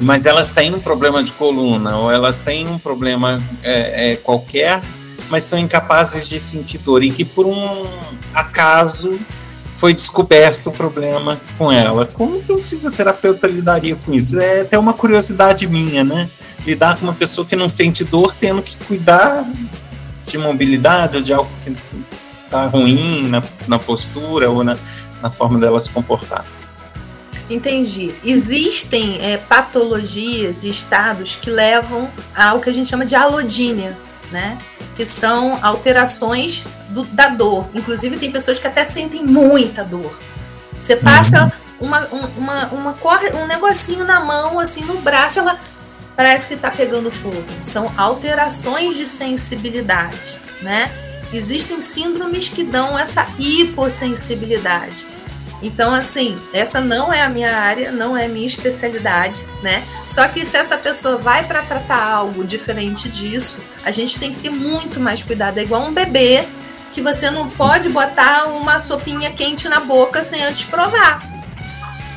mas 0.00 0.26
elas 0.26 0.50
têm 0.50 0.74
um 0.74 0.80
problema 0.80 1.22
de 1.22 1.32
coluna 1.32 1.96
ou 1.96 2.10
elas 2.10 2.40
têm 2.40 2.68
um 2.68 2.78
problema 2.78 3.42
é, 3.62 4.12
é, 4.12 4.16
qualquer, 4.16 4.82
mas 5.28 5.44
são 5.44 5.58
incapazes 5.58 6.28
de 6.28 6.38
sentir 6.38 6.78
dor 6.78 7.02
e 7.02 7.10
que 7.10 7.24
por 7.24 7.46
um 7.46 7.86
acaso 8.34 9.18
foi 9.78 9.92
descoberto 9.92 10.68
o 10.68 10.72
problema 10.72 11.40
com 11.58 11.70
ela. 11.70 12.06
Como 12.06 12.42
que 12.42 12.52
um 12.52 12.62
fisioterapeuta 12.62 13.46
lidaria 13.46 13.96
com 13.96 14.12
isso? 14.12 14.38
É 14.38 14.62
até 14.62 14.78
uma 14.78 14.94
curiosidade 14.94 15.66
minha, 15.66 16.02
né? 16.02 16.30
Lidar 16.66 16.96
com 16.96 17.04
uma 17.04 17.12
pessoa 17.12 17.46
que 17.46 17.54
não 17.54 17.68
sente 17.68 18.02
dor 18.02 18.34
tendo 18.38 18.62
que 18.62 18.76
cuidar 18.86 19.44
de 20.24 20.38
mobilidade 20.38 21.16
ou 21.16 21.22
de 21.22 21.32
algo 21.32 21.50
que 21.64 21.76
está 22.44 22.66
ruim 22.66 23.28
na, 23.28 23.42
na 23.68 23.78
postura 23.78 24.50
ou 24.50 24.64
na, 24.64 24.76
na 25.22 25.30
forma 25.30 25.58
dela 25.58 25.78
se 25.78 25.90
comportar. 25.90 26.44
Entendi. 27.48 28.14
Existem 28.24 29.20
é, 29.20 29.36
patologias 29.36 30.64
e 30.64 30.68
estados 30.68 31.36
que 31.36 31.48
levam 31.48 32.10
ao 32.34 32.60
que 32.60 32.68
a 32.68 32.74
gente 32.74 32.88
chama 32.88 33.06
de 33.06 33.14
alodínia, 33.14 33.96
né? 34.32 34.58
Que 34.96 35.06
são 35.06 35.58
alterações 35.62 36.64
do, 36.88 37.04
da 37.04 37.28
dor. 37.28 37.68
Inclusive, 37.74 38.16
tem 38.16 38.32
pessoas 38.32 38.58
que 38.58 38.66
até 38.66 38.82
sentem 38.82 39.24
muita 39.24 39.84
dor. 39.84 40.18
Você 40.80 40.96
passa 40.96 41.44
uhum. 41.80 41.86
uma, 41.86 42.06
uma, 42.36 42.66
uma, 42.68 42.98
um 43.40 43.46
negocinho 43.46 44.04
na 44.04 44.20
mão, 44.20 44.58
assim, 44.58 44.84
no 44.84 44.98
braço, 44.98 45.38
ela 45.38 45.58
parece 46.16 46.48
que 46.48 46.54
está 46.54 46.70
pegando 46.70 47.12
fogo. 47.12 47.44
São 47.62 47.92
alterações 47.96 48.96
de 48.96 49.06
sensibilidade, 49.06 50.40
né? 50.62 50.90
Existem 51.32 51.80
síndromes 51.80 52.48
que 52.48 52.64
dão 52.64 52.98
essa 52.98 53.28
hipossensibilidade. 53.38 55.06
Então, 55.62 55.94
assim, 55.94 56.36
essa 56.52 56.80
não 56.80 57.12
é 57.12 57.22
a 57.22 57.28
minha 57.28 57.56
área, 57.56 57.90
não 57.90 58.16
é 58.16 58.26
a 58.26 58.28
minha 58.28 58.46
especialidade, 58.46 59.42
né? 59.62 59.82
Só 60.06 60.28
que 60.28 60.44
se 60.44 60.56
essa 60.56 60.76
pessoa 60.76 61.16
vai 61.16 61.44
para 61.44 61.62
tratar 61.62 62.04
algo 62.04 62.44
diferente 62.44 63.08
disso, 63.08 63.60
a 63.84 63.90
gente 63.90 64.18
tem 64.18 64.32
que 64.32 64.40
ter 64.40 64.50
muito 64.50 65.00
mais 65.00 65.22
cuidado. 65.22 65.58
É 65.58 65.62
igual 65.62 65.82
um 65.86 65.92
bebê 65.92 66.44
que 66.92 67.00
você 67.00 67.30
não 67.30 67.48
pode 67.48 67.88
botar 67.88 68.46
uma 68.46 68.80
sopinha 68.80 69.30
quente 69.30 69.68
na 69.68 69.80
boca 69.80 70.22
sem 70.22 70.42
antes 70.44 70.64
provar. 70.64 71.22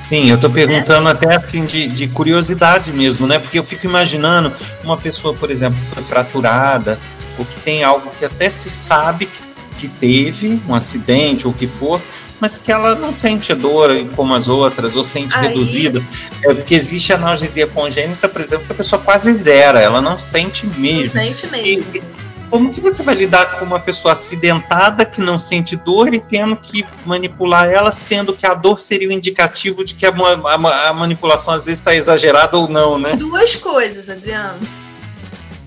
Sim, 0.02 0.30
eu 0.30 0.36
estou 0.36 0.50
perguntando 0.50 1.10
é. 1.10 1.12
até 1.12 1.36
assim 1.36 1.66
de, 1.66 1.88
de, 1.88 2.08
curiosidade 2.08 2.92
mesmo, 2.94 3.28
né? 3.28 3.38
Porque 3.38 3.60
eu 3.60 3.64
fico 3.64 3.86
imaginando 3.86 4.54
uma 4.84 4.98
pessoa, 4.98 5.34
por 5.34 5.52
exemplo, 5.52 5.78
que 5.80 5.86
foi 5.88 6.02
fraturada, 6.02 7.00
ou 7.38 7.46
que 7.46 7.60
tem 7.60 7.84
algo 7.84 8.10
que 8.18 8.26
até 8.26 8.50
se 8.50 8.70
sabe 8.70 9.26
que, 9.26 9.42
que 9.78 9.88
teve, 9.88 10.62
um 10.68 10.74
acidente 10.74 11.46
ou 11.46 11.54
o 11.54 11.56
que 11.56 11.68
for, 11.68 12.02
mas 12.40 12.58
que 12.58 12.72
ela 12.72 12.96
não 12.96 13.12
sente 13.12 13.54
dor 13.54 13.92
como 14.16 14.34
as 14.34 14.48
outras, 14.48 14.96
ou 14.96 15.04
sente 15.04 15.36
Aí... 15.36 15.50
reduzida. 15.50 16.04
É 16.44 16.54
porque 16.54 16.76
existe 16.76 17.12
analgesia 17.12 17.68
congênita, 17.68 18.30
por 18.30 18.42
exemplo, 18.42 18.66
que 18.66 18.72
a 18.72 18.76
pessoa 18.76 19.02
quase 19.02 19.34
zera, 19.34 19.80
ela 19.80 20.02
não 20.02 20.20
sente 20.20 20.66
mesmo. 20.66 21.16
Não 21.16 21.24
sente 21.24 21.48
mesmo. 21.48 21.86
E, 21.96 22.04
como 22.50 22.74
que 22.74 22.82
você 22.82 23.04
vai 23.04 23.14
lidar 23.14 23.60
com 23.60 23.66
uma 23.66 23.80
pessoa 23.80 24.16
acidentada 24.16 25.06
que 25.06 25.22
não 25.22 25.38
sente 25.38 25.76
dor 25.76 26.12
e 26.16 26.20
tendo 26.20 26.56
que 26.56 26.84
manipular 27.06 27.68
ela, 27.70 27.92
sendo 27.92 28.36
que 28.36 28.46
a 28.46 28.56
dor 28.56 28.80
seria 28.80 29.08
o 29.08 29.12
um 29.12 29.14
indicativo 29.14 29.86
de 29.86 29.94
que 29.94 30.04
a, 30.04 30.10
a, 30.10 30.90
a 30.90 30.94
manipulação 30.94 31.54
às 31.54 31.66
vezes 31.66 31.80
está 31.80 31.94
exagerada 31.94 32.58
ou 32.58 32.68
não, 32.68 32.98
né? 32.98 33.16
Duas 33.16 33.56
coisas, 33.56 34.10
Adriano. 34.10 34.60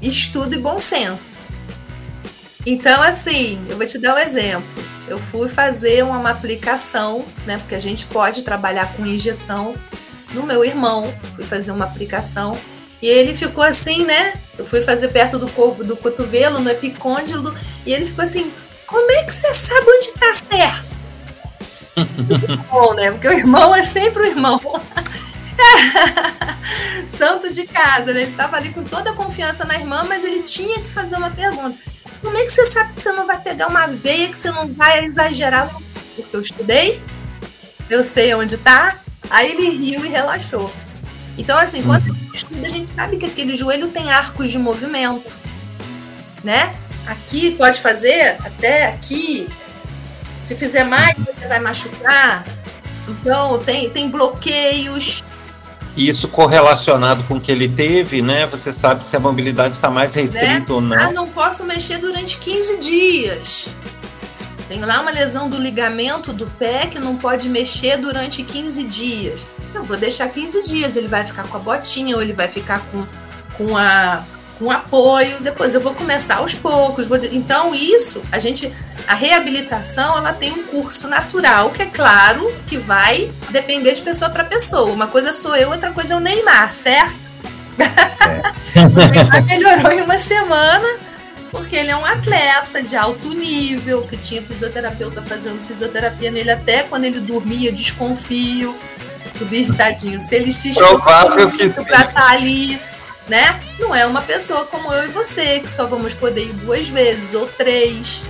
Estudo 0.01 0.57
e 0.57 0.59
bom 0.59 0.77
senso. 0.81 1.37
Então, 2.67 3.01
assim, 3.01 3.65
eu 3.69 3.77
vou 3.77 3.87
te 3.87 3.99
dar 3.99 4.17
um 4.17 4.19
exemplo 4.19 4.92
eu 5.09 5.19
fui 5.19 5.49
fazer 5.49 6.05
uma, 6.05 6.31
aplicação, 6.31 7.25
né? 7.47 7.59
Porque 7.59 7.75
a 7.75 7.81
gente 7.81 8.05
pode 8.07 8.43
trabalhar 8.43 8.95
com 8.95 9.07
injeção 9.07 9.75
no 10.33 10.45
meu 10.45 10.65
irmão. 10.65 11.13
Fui 11.35 11.45
fazer 11.45 11.73
uma 11.73 11.85
aplicação 11.85 12.57
e 13.01 13.09
ele 13.09 13.35
ficou 13.35 13.65
assim, 13.65 14.05
né? 14.05 14.35
Eu 14.57 14.65
fui 14.65 14.81
fazer 14.81 15.09
perto 15.09 15.39
do 15.39 15.49
corpo 15.49 15.83
do 15.83 15.97
cotovelo, 15.97 16.61
no 16.61 16.71
epicôndilo, 16.71 17.55
e 17.85 17.93
ele 17.93 18.07
ficou 18.07 18.25
assim: 18.25 18.53
como 18.87 19.11
é 19.11 19.25
que 19.25 19.35
você 19.35 19.53
sabe 19.53 19.87
onde 19.89 20.13
tá 20.13 20.35
certo? 20.35 20.93
bom, 22.71 22.95
né? 22.95 23.11
Porque 23.11 23.29
o 23.29 23.33
irmão 23.33 23.75
é 23.75 23.83
sempre 23.83 24.23
o 24.23 24.27
irmão. 24.27 24.61
Santo 27.07 27.53
de 27.53 27.67
casa, 27.67 28.13
né? 28.13 28.23
Ele 28.23 28.33
tava 28.33 28.57
ali 28.57 28.71
com 28.71 28.85
toda 28.85 29.11
a 29.11 29.15
confiança 29.15 29.65
na 29.65 29.75
irmã, 29.75 30.05
mas 30.09 30.25
ele 30.25 30.43
tinha 30.43 30.81
que 30.81 30.89
fazer 30.89 31.17
uma 31.17 31.31
pergunta. 31.31 31.77
Como 32.23 32.39
é 32.39 32.45
que 32.45 32.53
você 32.53 32.65
sabe 32.67 32.93
que 32.93 33.01
você 33.01 33.13
não 33.13 33.27
vai 33.27 33.41
pegar 33.41 33.67
uma 33.67 33.89
veia, 33.89 34.29
que 34.29 34.39
você 34.39 34.51
não 34.51 34.73
vai 34.73 35.05
exagerar? 35.05 35.69
Porque 36.15 36.35
eu 36.35 36.41
estudei, 36.41 37.03
eu 37.91 38.05
sei 38.05 38.33
onde 38.35 38.57
tá. 38.57 38.99
Aí 39.29 39.51
ele 39.51 39.71
riu 39.71 40.05
e 40.07 40.09
relaxou. 40.09 40.73
Então, 41.37 41.59
assim, 41.59 41.83
quando 41.83 42.11
a 42.11 42.15
gente 42.15 42.35
estuda, 42.35 42.67
a 42.67 42.71
gente 42.71 42.95
sabe 42.95 43.17
que 43.17 43.27
aquele 43.27 43.55
joelho 43.55 43.89
tem 43.89 44.13
arcos 44.13 44.51
de 44.51 44.59
movimento, 44.59 45.33
né? 46.45 46.77
Aqui 47.07 47.51
pode 47.53 47.81
fazer 47.81 48.39
até 48.45 48.87
aqui. 48.87 49.49
Se 50.43 50.55
fizer 50.55 50.85
mais, 50.85 51.17
você 51.19 51.49
vai 51.49 51.59
machucar. 51.59 52.45
Então, 53.09 53.59
tem, 53.59 53.91
tem 53.91 54.09
bloqueios 54.09 55.25
isso 55.97 56.29
correlacionado 56.29 57.23
com 57.25 57.35
o 57.35 57.41
que 57.41 57.53
ele 57.53 57.69
teve, 57.69 58.23
né? 58.23 58.47
Você 58.47 58.73
sabe 58.73 59.05
se 59.05 59.15
a 59.17 59.21
mobilidade 59.21 59.75
está 59.75 59.91
mais 59.91 60.15
restrita 60.15 60.47
né? 60.47 60.65
ou 60.69 60.81
não. 60.81 60.97
Ah, 60.97 61.11
não 61.11 61.29
posso 61.29 61.65
mexer 61.65 61.99
durante 61.99 62.39
15 62.39 62.79
dias. 62.79 63.69
Tem 64.69 64.81
lá 64.81 65.01
uma 65.01 65.11
lesão 65.11 65.51
do 65.51 65.59
ligamento 65.59 66.33
do 66.33 66.47
pé 66.47 66.87
que 66.87 66.99
não 66.99 67.17
pode 67.17 67.49
mexer 67.49 67.99
durante 67.99 68.43
15 68.43 68.85
dias. 68.85 69.47
Eu 69.75 69.85
vou 69.85 69.97
deixar 69.97 70.29
15 70.29 70.63
dias, 70.63 70.97
ele 70.97 71.09
vai 71.09 71.25
ficar 71.25 71.43
com 71.45 71.57
a 71.59 71.61
botinha 71.61 72.17
ou 72.17 72.23
ele 72.23 72.33
vai 72.33 72.49
ficar 72.49 72.81
com, 72.87 73.07
com, 73.53 73.77
a, 73.77 74.25
com 74.63 74.71
apoio, 74.71 75.41
depois 75.41 75.75
eu 75.75 75.81
vou 75.81 75.93
começar 75.93 76.37
aos 76.37 76.55
poucos. 76.55 77.09
Vou... 77.09 77.19
Então, 77.33 77.75
isso, 77.75 78.23
a 78.31 78.39
gente. 78.39 78.73
A 79.09 79.15
reabilitação 79.15 80.17
ela 80.17 80.33
tem 80.33 80.53
um 80.53 80.63
curso 80.63 81.09
natural, 81.09 81.71
que 81.71 81.83
é 81.83 81.87
claro 81.87 82.55
que 82.69 82.77
vai 82.79 83.29
depender 83.51 83.93
de 83.93 84.01
pessoa 84.01 84.31
para 84.31 84.45
pessoa. 84.45 84.93
Uma 84.93 85.09
coisa 85.09 85.33
sou 85.33 85.57
eu, 85.57 85.71
outra 85.71 85.91
coisa 85.91 86.15
é 86.15 86.17
o 86.17 86.21
Neymar, 86.21 86.77
certo? 86.77 87.33
certo. 88.17 88.55
o 88.79 89.11
Neymar 89.11 89.45
melhorou 89.45 89.91
em 89.91 90.03
uma 90.03 90.19
semana, 90.19 90.87
porque 91.51 91.75
ele 91.75 91.91
é 91.91 91.97
um 91.97 92.07
atleta 92.07 92.81
de 92.81 92.95
alto 92.95 93.31
nível, 93.31 94.03
que 94.03 94.17
tinha 94.17 94.41
fisioterapeuta 94.41 95.21
fazendo 95.21 95.61
fisioterapia 95.65 96.31
nele 96.31 96.53
até 96.53 96.85
quando 96.85 97.05
ele 97.05 97.19
dormia, 97.19 97.71
eu 97.71 97.75
desconfio 97.75 98.73
do 99.37 99.45
bicho 99.47 99.75
tadinho. 99.75 100.21
Se 100.21 100.37
ele 100.37 100.53
se 100.53 100.73
Provável 100.73 101.51
que 101.51 101.69
pra 101.69 101.83
estar 101.83 102.13
tá 102.13 102.31
ali 102.31 102.79
né? 103.29 103.61
Não 103.79 103.95
é 103.95 104.07
uma 104.07 104.23
pessoa 104.23 104.65
como 104.65 104.93
eu 104.93 105.05
e 105.05 105.09
você, 105.09 105.61
que 105.61 105.71
só 105.71 105.87
vamos 105.87 106.15
poder 106.15 106.47
ir 106.47 106.53
duas 106.55 106.89
vezes 106.89 107.35
ou 107.35 107.47
três. 107.47 108.25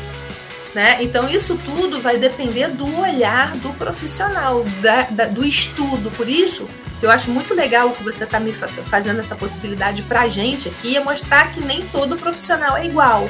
Né? 0.75 1.03
Então, 1.03 1.29
isso 1.29 1.59
tudo 1.59 2.01
vai 2.01 2.17
depender 2.17 2.69
do 2.69 2.99
olhar 2.99 3.55
do 3.59 3.73
profissional, 3.75 4.65
da, 4.81 5.03
da, 5.03 5.27
do 5.27 5.45
estudo. 5.45 6.11
Por 6.13 6.29
isso, 6.29 6.67
eu 7.03 7.11
acho 7.11 7.31
muito 7.31 7.53
legal 7.53 7.91
que 7.91 8.03
você 8.03 8.25
está 8.25 8.41
me 8.41 8.53
fazendo 8.53 9.21
essa 9.21 9.37
possibilidade 9.37 10.03
para 10.03 10.23
a 10.23 10.29
gente 10.29 10.69
aqui, 10.69 10.97
é 10.97 11.05
mostrar 11.05 11.53
que 11.53 11.61
nem 11.61 11.87
todo 11.89 12.17
profissional 12.17 12.77
é 12.77 12.87
igual. 12.87 13.29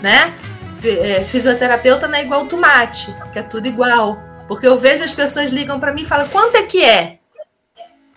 Né? 0.00 0.32
É, 0.82 1.24
fisioterapeuta 1.24 2.06
não 2.06 2.18
é 2.18 2.22
igual 2.22 2.46
tomate, 2.46 3.14
que 3.32 3.38
é 3.38 3.42
tudo 3.42 3.66
igual. 3.66 4.18
Porque 4.46 4.66
eu 4.66 4.76
vejo 4.76 5.02
as 5.02 5.14
pessoas 5.14 5.50
ligam 5.50 5.80
para 5.80 5.92
mim 5.92 6.02
e 6.02 6.06
falam: 6.06 6.28
quanto 6.28 6.56
é 6.56 6.62
que 6.62 6.84
é? 6.84 7.18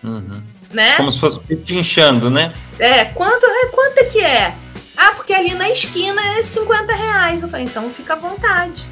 Uhum 0.04 0.37
né? 0.72 0.96
Como 0.96 1.12
se 1.12 1.20
fosse 1.20 1.40
pinchando, 1.40 2.30
né? 2.30 2.54
É, 2.80 3.06
quanto, 3.06 3.46
é, 3.46 3.66
quanto 3.68 3.98
é 4.00 4.04
que 4.04 4.20
é? 4.20 4.56
Ah, 4.96 5.12
porque 5.12 5.34
ali 5.34 5.54
na 5.54 5.70
esquina 5.70 6.22
é 6.38 6.44
50 6.44 6.94
reais. 6.96 7.42
Eu 7.42 7.50
falei, 7.50 7.66
então 7.66 7.90
fica 7.92 8.14
à 8.14 8.16
vontade. 8.16 8.86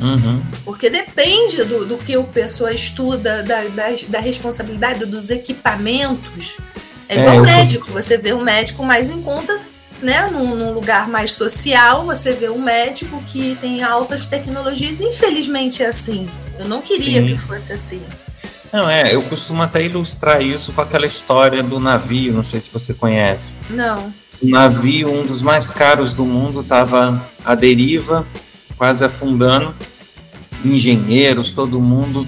Uhum. 0.00 0.42
Porque 0.64 0.90
depende 0.90 1.64
do, 1.64 1.86
do 1.86 1.96
que 1.96 2.16
o 2.16 2.24
pessoa 2.24 2.72
estuda, 2.72 3.42
da, 3.42 3.62
da, 3.64 3.84
da 4.08 4.18
responsabilidade 4.18 5.06
dos 5.06 5.30
equipamentos. 5.30 6.58
É 7.08 7.18
igual 7.18 7.36
é, 7.36 7.40
médico, 7.40 7.88
eu... 7.88 7.92
você 7.92 8.18
vê 8.18 8.32
o 8.32 8.40
médico 8.40 8.84
mais 8.84 9.10
em 9.10 9.22
conta, 9.22 9.60
né? 10.02 10.28
Num, 10.30 10.54
num, 10.54 10.72
lugar 10.72 11.08
mais 11.08 11.32
social, 11.32 12.04
você 12.04 12.32
vê 12.32 12.50
um 12.50 12.60
médico 12.60 13.22
que 13.26 13.56
tem 13.60 13.82
altas 13.82 14.26
tecnologias. 14.26 15.00
Infelizmente 15.00 15.82
é 15.82 15.86
assim. 15.86 16.28
Eu 16.58 16.68
não 16.68 16.82
queria 16.82 17.20
Sim. 17.22 17.26
que 17.28 17.36
fosse 17.36 17.72
assim. 17.72 18.02
Não, 18.72 18.88
é, 18.88 19.14
eu 19.14 19.22
costumo 19.22 19.62
até 19.62 19.84
ilustrar 19.84 20.42
isso 20.42 20.72
com 20.72 20.80
aquela 20.80 21.06
história 21.06 21.62
do 21.62 21.78
navio, 21.78 22.32
não 22.32 22.42
sei 22.42 22.60
se 22.60 22.70
você 22.72 22.94
conhece. 22.94 23.54
Não. 23.68 24.12
O 24.40 24.48
navio, 24.48 25.12
um 25.12 25.24
dos 25.24 25.42
mais 25.42 25.68
caros 25.68 26.14
do 26.14 26.24
mundo, 26.24 26.62
estava 26.62 27.22
à 27.44 27.54
deriva, 27.54 28.26
quase 28.76 29.04
afundando. 29.04 29.74
Engenheiros, 30.64 31.52
todo 31.52 31.80
mundo 31.80 32.26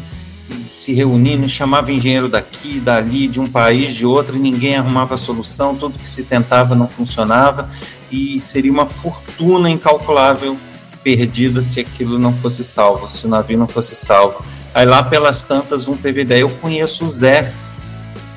se 0.69 0.93
reunindo, 0.93 1.49
chamava 1.49 1.91
engenheiro 1.91 2.29
daqui, 2.29 2.79
dali, 2.79 3.27
de 3.29 3.41
um 3.41 3.49
país, 3.49 3.95
de 3.95 4.05
outro, 4.05 4.37
e 4.37 4.39
ninguém 4.39 4.77
arrumava 4.77 5.17
solução, 5.17 5.75
tudo 5.75 5.99
que 5.99 6.07
se 6.07 6.23
tentava 6.25 6.75
não 6.75 6.89
funcionava, 6.89 7.71
e 8.11 8.39
seria 8.41 8.71
uma 8.71 8.87
fortuna 8.87 9.71
incalculável 9.71 10.59
perdida 11.03 11.63
se 11.63 11.81
aquilo 11.81 12.19
não 12.19 12.35
fosse 12.35 12.65
salvo, 12.65 13.09
se 13.09 13.25
o 13.27 13.29
navio 13.29 13.59
não 13.59 13.69
fosse 13.69 13.95
salvo. 13.95 14.45
Aí 14.75 14.85
lá 14.85 15.05
pelas 15.05 15.45
tantas 15.45 15.87
um 15.87 15.97
teve 15.97 16.23
ideia. 16.23 16.41
Eu 16.41 16.51
conheço 16.51 17.05
o 17.05 17.11
Zé, 17.11 17.53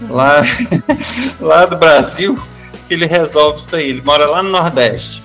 lá, 0.08 0.44
lá 1.42 1.66
do 1.66 1.76
Brasil, 1.76 2.40
que 2.88 2.94
ele 2.94 3.08
resolve 3.08 3.60
isso 3.60 3.72
daí. 3.72 3.90
Ele 3.90 4.02
mora 4.04 4.28
lá 4.28 4.44
no 4.44 4.52
Nordeste. 4.52 5.24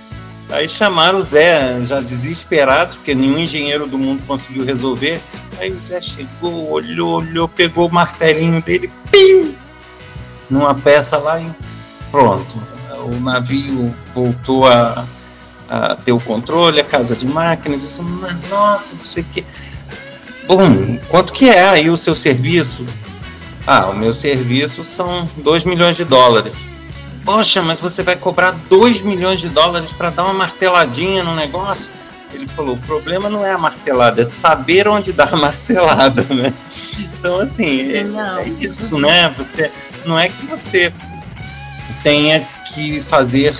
Aí 0.49 0.69
chamaram 0.69 1.19
o 1.19 1.23
Zé, 1.23 1.81
já 1.87 2.00
desesperado, 2.00 2.96
porque 2.96 3.14
nenhum 3.14 3.38
engenheiro 3.38 3.87
do 3.87 3.98
mundo 3.98 4.22
conseguiu 4.27 4.64
resolver. 4.64 5.20
Aí 5.59 5.70
o 5.70 5.81
Zé 5.81 6.01
chegou, 6.01 6.70
olhou, 6.70 7.20
olhou, 7.20 7.48
pegou 7.48 7.88
o 7.88 7.92
martelinho 7.92 8.61
dele, 8.62 8.90
pim! 9.11 9.55
Numa 10.51 10.75
peça 10.75 11.16
lá 11.16 11.40
e 11.40 11.51
pronto. 12.11 12.59
O 13.05 13.20
navio 13.20 13.94
voltou 14.14 14.66
a, 14.66 15.07
a 15.68 15.96
ter 15.96 16.12
o 16.12 16.20
controle, 16.20 16.81
a 16.81 16.85
casa 16.85 17.16
de 17.16 17.27
máquinas, 17.27 17.83
isso, 17.83 18.03
nossa, 18.51 18.94
não 18.94 19.03
sei 19.03 19.22
o 19.22 19.27
que. 19.27 19.46
Bom, 20.46 20.98
quanto 21.09 21.33
que 21.33 21.48
é 21.48 21.68
aí 21.68 21.88
o 21.88 21.96
seu 21.96 22.14
serviço? 22.14 22.85
Ah, 23.66 23.87
o 23.87 23.94
meu 23.94 24.12
serviço 24.12 24.83
são 24.83 25.28
2 25.37 25.64
milhões 25.64 25.96
de 25.96 26.05
dólares. 26.05 26.66
Poxa, 27.24 27.62
mas 27.62 27.81
você 27.81 28.02
vai 28.02 28.16
cobrar 28.16 28.50
2 28.68 29.02
milhões 29.02 29.40
de 29.40 29.48
dólares 29.48 29.92
para 29.92 30.11
dar 30.11 30.24
uma 30.24 30.35
marteladinha 30.35 31.22
no 31.22 31.35
negócio? 31.35 31.92
Ele 32.33 32.48
falou: 32.48 32.74
o 32.74 32.78
problema 32.78 33.28
não 33.31 33.46
é 33.46 33.52
a 33.52 33.59
martelada, 33.59 34.22
é 34.22 34.24
saber 34.24 34.88
onde 34.88 35.12
dar 35.14 35.33
a 35.33 35.37
martelada, 35.37 36.22
né? 36.35 36.52
Então, 36.98 37.38
assim, 37.38 37.92
é, 37.92 37.98
é 38.00 38.48
isso, 38.61 38.98
né? 38.98 39.33
Você, 39.38 39.70
não 40.05 40.18
é 40.18 40.28
que 40.28 40.44
você 40.46 40.92
tenha 42.02 42.48
que 42.74 43.00
fazer 43.00 43.55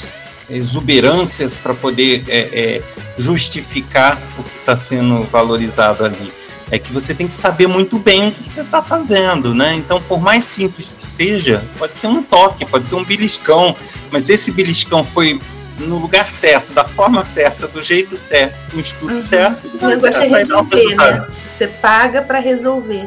exuberâncias 0.51 1.57
para 1.57 1.73
poder 1.75 2.25
é, 2.27 2.39
é, 2.53 2.83
justificar 3.17 4.21
o 4.37 4.43
que 4.43 4.59
está 4.59 4.77
sendo 4.77 5.23
valorizado 5.31 6.05
ali 6.05 6.42
é 6.73 6.79
que 6.79 6.91
você 6.91 7.13
tem 7.13 7.29
que 7.29 7.37
saber 7.37 7.67
muito 7.67 7.99
bem 7.99 8.29
o 8.29 8.33
que 8.33 8.49
você 8.49 8.63
está 8.63 8.83
fazendo, 8.83 9.55
né? 9.55 9.75
Então, 9.75 10.01
por 10.01 10.19
mais 10.19 10.47
simples 10.47 10.95
que 10.95 11.05
seja, 11.05 11.63
pode 11.79 11.99
ser 11.99 12.07
um 12.07 12.23
toque, 12.23 12.65
pode 12.65 12.87
ser 12.87 12.95
um 12.95 13.05
beliscão, 13.05 13.77
mas 14.11 14.31
esse 14.31 14.51
beliscão 14.51 15.05
foi 15.05 15.39
no 15.79 15.99
lugar 15.99 16.31
certo, 16.31 16.73
da 16.73 16.85
forma 16.85 17.23
certa, 17.27 17.69
do 17.69 17.83
jeito 17.83 18.17
certo, 18.17 18.57
com 18.71 18.79
o 18.79 18.81
estudo 18.81 19.13
uhum. 19.13 19.21
certo. 19.21 19.71
O 19.83 19.87
negócio 19.87 20.23
é 20.23 20.27
resolver, 20.27 20.95
né? 20.95 21.27
Você 21.47 21.67
paga 21.67 22.23
para 22.23 22.39
resolver. 22.39 23.07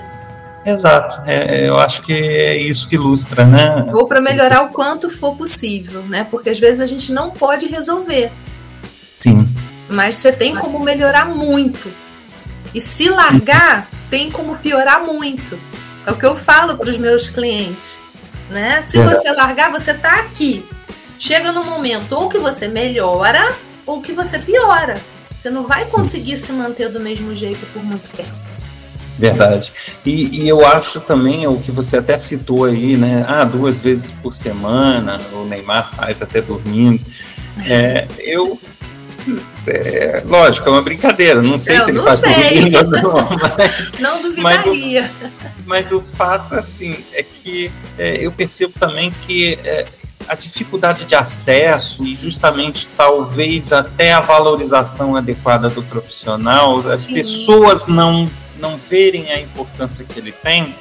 Exato, 0.63 1.27
é, 1.27 1.61
é, 1.61 1.67
eu 1.67 1.79
acho 1.79 2.03
que 2.03 2.13
é 2.13 2.57
isso 2.57 2.87
que 2.87 2.93
ilustra, 2.93 3.45
né? 3.45 3.87
Ou 3.95 4.07
para 4.07 4.21
melhorar 4.21 4.61
o 4.61 4.69
quanto 4.69 5.09
for 5.09 5.35
possível, 5.35 6.03
né? 6.03 6.23
Porque 6.29 6.51
às 6.51 6.59
vezes 6.59 6.81
a 6.81 6.85
gente 6.85 7.11
não 7.11 7.31
pode 7.31 7.65
resolver. 7.65 8.31
Sim. 9.11 9.47
Mas 9.89 10.15
você 10.15 10.31
tem 10.31 10.55
como 10.55 10.79
melhorar 10.79 11.25
muito. 11.25 12.04
E 12.75 12.81
se 12.81 13.07
largar, 13.07 13.89
tem 14.09 14.29
como 14.29 14.57
piorar 14.57 15.01
muito. 15.01 15.57
É 16.05 16.11
o 16.11 16.17
que 16.17 16.25
eu 16.25 16.35
falo 16.35 16.77
para 16.77 16.89
os 16.89 16.97
meus 16.97 17.29
clientes. 17.29 17.97
Né? 18.49 18.81
Se 18.81 19.01
você 19.01 19.31
largar, 19.31 19.71
você 19.71 19.91
está 19.91 20.19
aqui. 20.19 20.65
Chega 21.17 21.53
no 21.53 21.63
momento 21.63 22.11
ou 22.11 22.27
que 22.27 22.37
você 22.37 22.67
melhora 22.67 23.55
ou 23.85 24.01
que 24.01 24.11
você 24.11 24.37
piora. 24.39 24.99
Você 25.37 25.49
não 25.49 25.65
vai 25.65 25.89
conseguir 25.89 26.35
Sim. 26.35 26.47
se 26.47 26.51
manter 26.51 26.89
do 26.89 26.99
mesmo 26.99 27.33
jeito 27.33 27.65
por 27.67 27.81
muito 27.81 28.09
tempo. 28.11 28.35
Verdade. 29.17 29.71
E, 30.05 30.41
e, 30.41 30.49
eu 30.49 30.67
acho 30.67 30.99
também 30.99 31.47
o 31.47 31.57
que 31.57 31.71
você 31.71 31.95
até 31.95 32.17
citou 32.17 32.65
aí, 32.65 32.97
né? 32.97 33.23
Ah, 33.25 33.45
duas 33.45 33.79
vezes 33.79 34.11
por 34.21 34.33
semana, 34.33 35.21
o 35.31 35.45
Neymar 35.45 35.95
faz 35.95 36.21
até 36.21 36.41
dormindo. 36.41 36.99
É, 37.65 38.05
eu 38.19 38.59
é, 39.67 40.23
lógico, 40.25 40.67
é 40.67 40.71
uma 40.71 40.81
brincadeira. 40.81 41.41
Não 41.41 41.57
sei 41.57 41.77
eu 41.77 41.81
se 41.81 41.91
ele 41.91 41.99
faz 41.99 42.19
sei. 42.19 42.75
ou 42.75 42.83
não. 42.89 43.29
Mas, 43.57 43.99
não 43.99 44.21
duvidaria. 44.21 45.11
Mas 45.21 45.31
o, 45.31 45.65
mas 45.65 45.91
o, 45.91 46.01
fato, 46.01 46.55
assim, 46.55 47.03
é 47.13 47.23
que 47.23 47.71
é, 47.97 48.25
eu 48.25 48.31
percebo 48.31 48.73
também 48.79 49.13
que 49.25 49.57
é, 49.63 49.85
a 50.27 50.35
dificuldade 50.35 51.05
de 51.05 51.15
acesso 51.15 52.03
e 52.05 52.15
justamente 52.15 52.87
talvez 52.97 53.71
até 53.71 54.13
a 54.13 54.21
valorização 54.21 55.15
adequada 55.15 55.69
do 55.69 55.83
profissional, 55.83 56.79
as 56.89 57.03
Sim. 57.03 57.13
pessoas 57.13 57.87
não, 57.87 58.29
não 58.59 58.77
verem 58.77 59.31
a 59.31 59.39
importância 59.39 60.05
que 60.05 60.19
ele 60.19 60.31
tem, 60.31 60.75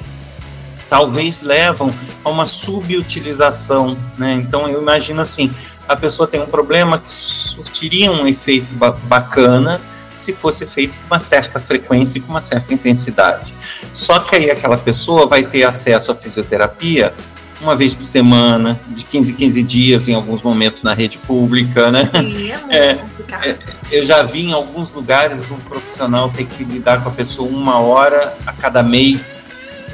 talvez 0.89 1.41
levam 1.41 1.93
a 2.23 2.29
uma 2.29 2.45
subutilização, 2.45 3.97
né? 4.17 4.33
Então 4.33 4.67
eu 4.67 4.81
imagino 4.81 5.21
assim, 5.21 5.53
a 5.87 5.95
pessoa 5.95 6.27
tem 6.27 6.41
um 6.41 6.47
problema 6.47 6.99
que 6.99 7.11
surtiria 7.11 8.11
um 8.11 8.27
efeito 8.27 8.67
bacana 9.03 9.81
se 10.15 10.33
fosse 10.33 10.65
feito 10.65 10.93
com 10.97 11.13
uma 11.13 11.19
certa 11.19 11.59
frequência 11.59 12.17
e 12.17 12.21
com 12.21 12.31
uma 12.31 12.41
certa 12.41 12.73
intensidade. 12.73 13.53
Só 13.91 14.19
que 14.19 14.35
aí 14.35 14.49
aquela 14.49 14.77
pessoa 14.77 15.27
vai 15.27 15.43
ter 15.43 15.63
acesso 15.63 16.11
à 16.11 16.15
fisioterapia 16.15 17.13
uma 17.61 17.75
vez 17.75 17.93
por 17.93 18.05
semana, 18.05 18.79
de 18.87 19.03
15 19.03 19.31
em 19.31 19.35
15 19.35 19.63
dias, 19.63 20.07
em 20.07 20.13
alguns 20.13 20.41
momentos 20.41 20.83
na 20.83 20.93
rede 20.93 21.17
pública, 21.17 21.89
né? 21.89 22.09
Sim, 22.13 22.51
é, 22.69 22.77
é, 23.31 23.49
é, 23.49 23.57
eu 23.91 24.05
já 24.05 24.21
vi 24.23 24.47
em 24.47 24.53
alguns 24.53 24.91
lugares 24.91 25.49
um 25.51 25.57
profissional 25.57 26.29
ter 26.29 26.45
que 26.45 26.63
lidar 26.63 27.01
com 27.01 27.09
a 27.09 27.11
pessoa 27.11 27.49
uma 27.49 27.79
hora 27.79 28.37
a 28.45 28.53
cada 28.53 28.83
mês. 28.83 29.49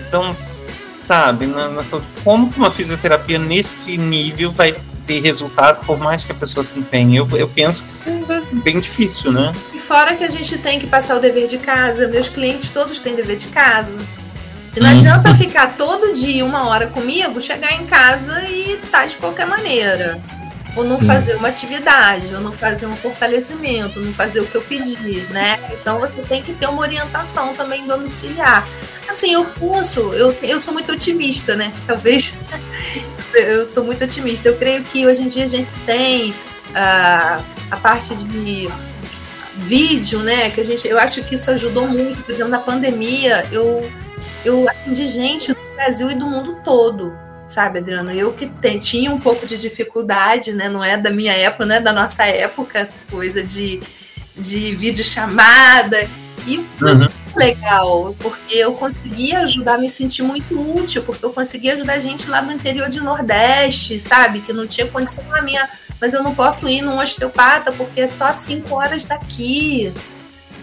Então, 0.08 0.36
sabe, 1.02 1.46
na, 1.46 1.70
na 1.70 1.84
como 2.24 2.52
uma 2.58 2.72
fisioterapia 2.72 3.38
nesse 3.38 3.98
nível 3.98 4.52
vai 4.52 4.76
ter 5.06 5.22
resultado, 5.22 5.86
por 5.86 5.98
mais 5.98 6.24
que 6.24 6.32
a 6.32 6.36
pessoa 6.36 6.66
se 6.66 6.78
empenhe. 6.78 7.18
Eu, 7.18 7.28
eu 7.34 7.48
penso 7.48 7.84
que 7.84 7.92
seja 7.92 8.42
bem 8.52 8.80
difícil, 8.80 9.32
né? 9.32 9.54
E 9.74 9.78
fora 9.80 10.16
que 10.16 10.24
a 10.24 10.30
gente 10.30 10.58
tem 10.58 10.80
que 10.80 10.88
passar 10.88 11.18
o 11.18 11.20
dever 11.20 11.48
de 11.48 11.58
casa, 11.58 12.08
meus 12.08 12.30
clientes 12.30 12.70
todos 12.70 13.00
têm 13.00 13.16
dever 13.16 13.36
de 13.36 13.48
casa. 13.48 13.92
E 14.76 14.80
não 14.80 14.90
adianta 14.90 15.36
ficar 15.36 15.76
todo 15.76 16.14
dia 16.14 16.46
uma 16.46 16.68
hora 16.68 16.88
comigo, 16.88 17.42
chegar 17.42 17.74
em 17.74 17.86
casa 17.86 18.42
e 18.48 18.78
tá 18.90 19.06
de 19.06 19.18
qualquer 19.18 19.46
maneira. 19.46 20.22
Ou 20.76 20.86
não 20.86 20.98
Sim. 21.00 21.06
fazer 21.06 21.36
uma 21.36 21.50
atividade, 21.50 22.34
ou 22.34 22.40
não 22.40 22.54
fazer 22.54 22.86
um 22.86 22.96
fortalecimento, 22.96 24.00
não 24.00 24.14
fazer 24.14 24.40
o 24.40 24.46
que 24.46 24.56
eu 24.56 24.62
pedi, 24.62 24.96
né? 25.30 25.60
Então 25.74 26.00
você 26.00 26.22
tem 26.22 26.42
que 26.42 26.54
ter 26.54 26.68
uma 26.68 26.82
orientação 26.82 27.54
também 27.54 27.86
domiciliar. 27.86 28.66
Assim, 29.10 29.34
eu 29.34 29.44
posso, 29.44 30.00
eu, 30.14 30.34
eu 30.42 30.58
sou 30.62 30.74
muito 30.74 30.94
otimista, 30.94 31.58
né? 31.58 31.74
Talvez 31.86 32.34
eu 33.34 33.66
sou 33.68 33.84
muito 33.84 34.04
otimista. 34.04 34.48
Eu 34.48 34.58
creio 34.58 34.84
que 34.84 35.06
hoje 35.06 35.24
em 35.24 35.28
dia 35.28 35.46
a 35.46 35.50
gente 35.50 35.70
tem 35.86 36.32
uh, 36.32 37.44
a 37.70 37.78
parte 37.82 38.16
de 38.16 38.70
vídeo, 39.58 40.20
né? 40.20 40.50
Que 40.50 40.62
a 40.62 40.66
gente, 40.66 40.88
eu 40.88 41.00
acho 41.00 41.24
que 41.24 41.36
isso 41.36 41.50
ajudou 41.52 41.88
muito. 41.88 42.24
Por 42.24 42.32
exemplo, 42.32 42.52
na 42.52 42.60
pandemia, 42.60 43.48
eu, 43.52 43.90
eu 44.44 44.68
atendi 44.70 45.06
gente 45.08 45.54
do 45.54 45.76
Brasil 45.76 46.10
e 46.10 46.16
do 46.16 46.26
mundo 46.26 46.58
todo 46.64 47.12
sabe, 47.52 47.80
Adriana? 47.80 48.14
Eu 48.14 48.34
que 48.34 48.48
tem, 48.48 48.80
tinha 48.80 49.12
um 49.12 49.20
pouco 49.20 49.46
de 49.46 49.58
dificuldade, 49.58 50.54
né? 50.54 50.70
Não 50.70 50.84
é 50.84 50.98
da 50.98 51.12
minha 51.12 51.34
época, 51.34 51.66
não 51.66 51.76
é 51.76 51.82
da 51.82 51.92
nossa 51.92 52.24
época, 52.24 52.80
essa 52.80 52.96
coisa 53.10 53.44
de, 53.44 53.80
de 54.36 54.74
videochamada. 54.74 56.10
E 56.48 56.66
foi 56.80 56.94
uhum. 56.94 57.08
Legal, 57.46 58.16
porque 58.20 58.56
eu 58.56 58.74
conseguia 58.74 59.42
ajudar, 59.42 59.78
me 59.78 59.92
sentir 59.92 60.24
muito 60.24 60.60
útil, 60.60 61.04
porque 61.04 61.24
eu 61.24 61.32
conseguia 61.32 61.74
ajudar 61.74 62.00
gente 62.00 62.30
lá 62.30 62.42
no 62.42 62.52
interior 62.52 62.90
de 62.90 63.02
Nordeste, 63.02 64.00
sabe? 64.00 64.42
Que 64.42 64.54
não 64.54 64.68
tinha 64.68 64.88
condição 64.88 65.28
na 65.30 65.42
minha. 65.42 65.70
Mas 66.00 66.14
eu 66.14 66.24
não 66.24 66.34
posso 66.34 66.68
ir 66.68 66.82
num 66.82 66.98
osteopata 66.98 67.72
porque 67.72 68.02
é 68.02 68.08
só 68.08 68.32
cinco 68.34 68.76
horas 68.76 69.04
daqui. 69.04 69.94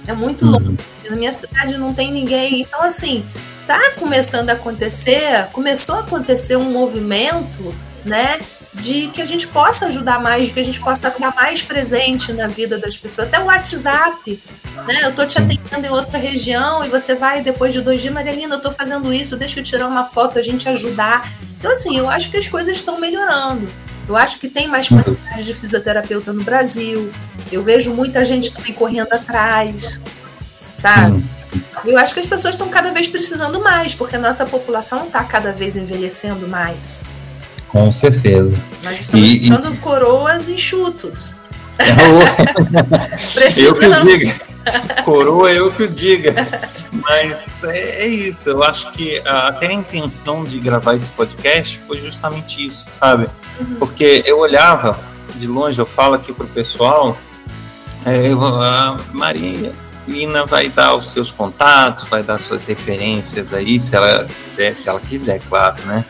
É 0.07 0.13
muito 0.13 0.45
uhum. 0.45 0.53
longe. 0.53 0.77
Na 1.09 1.17
minha 1.17 1.33
cidade 1.33 1.77
não 1.77 1.95
tem 1.95 2.13
ninguém. 2.13 2.63
Então, 2.63 2.83
assim, 2.83 3.25
tá 3.67 3.93
começando 3.99 4.51
a 4.51 4.55
acontecer, 4.55 5.47
começou 5.53 5.97
a 5.97 6.01
acontecer 6.01 6.57
um 6.57 6.71
movimento, 6.71 7.75
né? 8.05 8.39
De 8.75 9.09
que 9.09 9.23
a 9.23 9.25
gente 9.25 9.47
possa 9.49 9.87
ajudar 9.87 10.21
mais, 10.21 10.51
que 10.51 10.61
a 10.61 10.65
gente 10.65 10.79
possa 10.79 11.09
estar 11.09 11.35
mais 11.35 11.63
presente 11.63 12.33
na 12.33 12.47
vida 12.47 12.79
das 12.79 12.97
pessoas. 12.97 13.29
Até 13.29 13.41
o 13.41 13.47
WhatsApp, 13.47 14.43
né? 14.87 15.01
Eu 15.03 15.15
tô 15.15 15.27
te 15.27 15.39
atendendo 15.39 15.87
em 15.87 15.91
outra 15.91 16.19
região 16.19 16.85
e 16.85 16.89
você 16.89 17.15
vai 17.15 17.43
depois 17.43 17.73
de 17.73 17.81
dois 17.81 18.01
dias, 18.01 18.13
Marielina, 18.13 18.57
eu 18.57 18.61
tô 18.61 18.71
fazendo 18.71 19.13
isso, 19.13 19.37
deixa 19.37 19.61
eu 19.61 19.65
tirar 19.65 19.87
uma 19.87 20.05
foto, 20.05 20.39
a 20.39 20.43
gente 20.43 20.69
ajudar. 20.69 21.29
Então, 21.59 21.73
assim, 21.73 21.97
eu 21.97 22.09
acho 22.09 22.31
que 22.31 22.37
as 22.37 22.47
coisas 22.47 22.77
estão 22.77 23.01
melhorando. 23.01 23.67
Eu 24.09 24.17
acho 24.17 24.39
que 24.39 24.49
tem 24.49 24.67
mais 24.67 24.89
quantidade 24.89 25.45
de 25.45 25.55
fisioterapeuta 25.55 26.33
no 26.33 26.43
Brasil. 26.43 27.13
Eu 27.53 27.63
vejo 27.63 27.93
muita 27.93 28.25
gente 28.25 28.53
também 28.53 28.73
correndo 28.73 29.13
atrás, 29.13 30.01
sabe? 30.57 31.25
Eu 31.85 31.99
acho 31.99 32.15
que 32.15 32.21
as 32.21 32.27
pessoas 32.27 32.55
estão 32.55 32.69
cada 32.69 32.91
vez 32.91 33.07
precisando 33.07 33.61
mais, 33.61 33.95
porque 33.95 34.17
a 34.17 34.19
nossa 34.19 34.47
população 34.47 35.07
está 35.07 35.23
cada 35.25 35.53
vez 35.53 35.77
envelhecendo 35.77 36.49
mais. 36.49 37.03
Com 37.69 37.93
certeza. 37.93 38.55
Nós 38.83 39.01
estamos 39.01 39.29
e, 39.29 39.41
ficando 39.41 39.75
e... 39.75 39.77
coroas 39.79 40.49
enxutos. 40.49 41.35
eu 43.57 43.75
que 43.79 43.87
o 43.87 44.05
diga. 44.05 44.41
Coroa 45.05 45.53
eu 45.53 45.73
que 45.73 45.83
o 45.85 45.89
diga. 45.89 46.35
Mas 46.91 47.63
é, 47.65 48.05
é, 48.05 48.07
isso. 48.07 48.49
Eu 48.51 48.63
acho 48.63 48.91
que 48.93 49.21
até 49.25 49.69
a 49.69 49.73
intenção 49.73 50.45
de 50.45 50.59
gravar 50.59 50.97
esse 50.97 51.11
podcast 51.13 51.79
foi 51.87 52.01
justamente 52.01 52.65
isso, 52.67 52.89
sabe? 52.91 53.29
Uhum. 53.61 53.77
Porque 53.79 54.23
eu 54.27 54.39
olhava 54.39 54.99
de 55.37 55.47
longe, 55.47 55.79
eu 55.79 55.87
falo 55.87 56.15
aqui 56.15 56.33
pro 56.33 56.47
pessoal, 56.49 57.17
é, 58.05 58.33
eu, 58.33 58.43
a 58.45 58.97
Maria 59.13 59.73
Lina 60.09 60.47
vai 60.47 60.69
dar 60.69 60.95
os 60.95 61.11
seus 61.11 61.31
contatos, 61.31 62.09
vai 62.09 62.23
dar 62.23 62.41
suas 62.41 62.65
referências 62.65 63.53
aí, 63.53 63.79
se 63.79 63.95
ela 63.95 64.27
quiser, 64.45 64.75
se 64.75 64.89
ela 64.89 65.01
quiser, 65.01 65.41
claro, 65.49 65.77
né? 65.85 66.05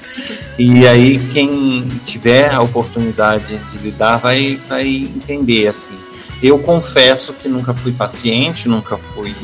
E 0.58 0.87
aí 0.87 1.18
quem 1.32 1.88
tiver 2.04 2.54
a 2.54 2.62
oportunidade 2.62 3.58
de 3.58 3.78
lidar 3.78 4.18
vai, 4.18 4.61
vai 4.68 4.87
entender, 4.87 5.68
assim. 5.68 5.94
Eu 6.42 6.58
confesso 6.61 7.32
que 7.32 7.48
nunca 7.48 7.74
fui 7.74 7.92
paciente, 7.92 8.68
nunca 8.68 8.96
fui 8.96 9.34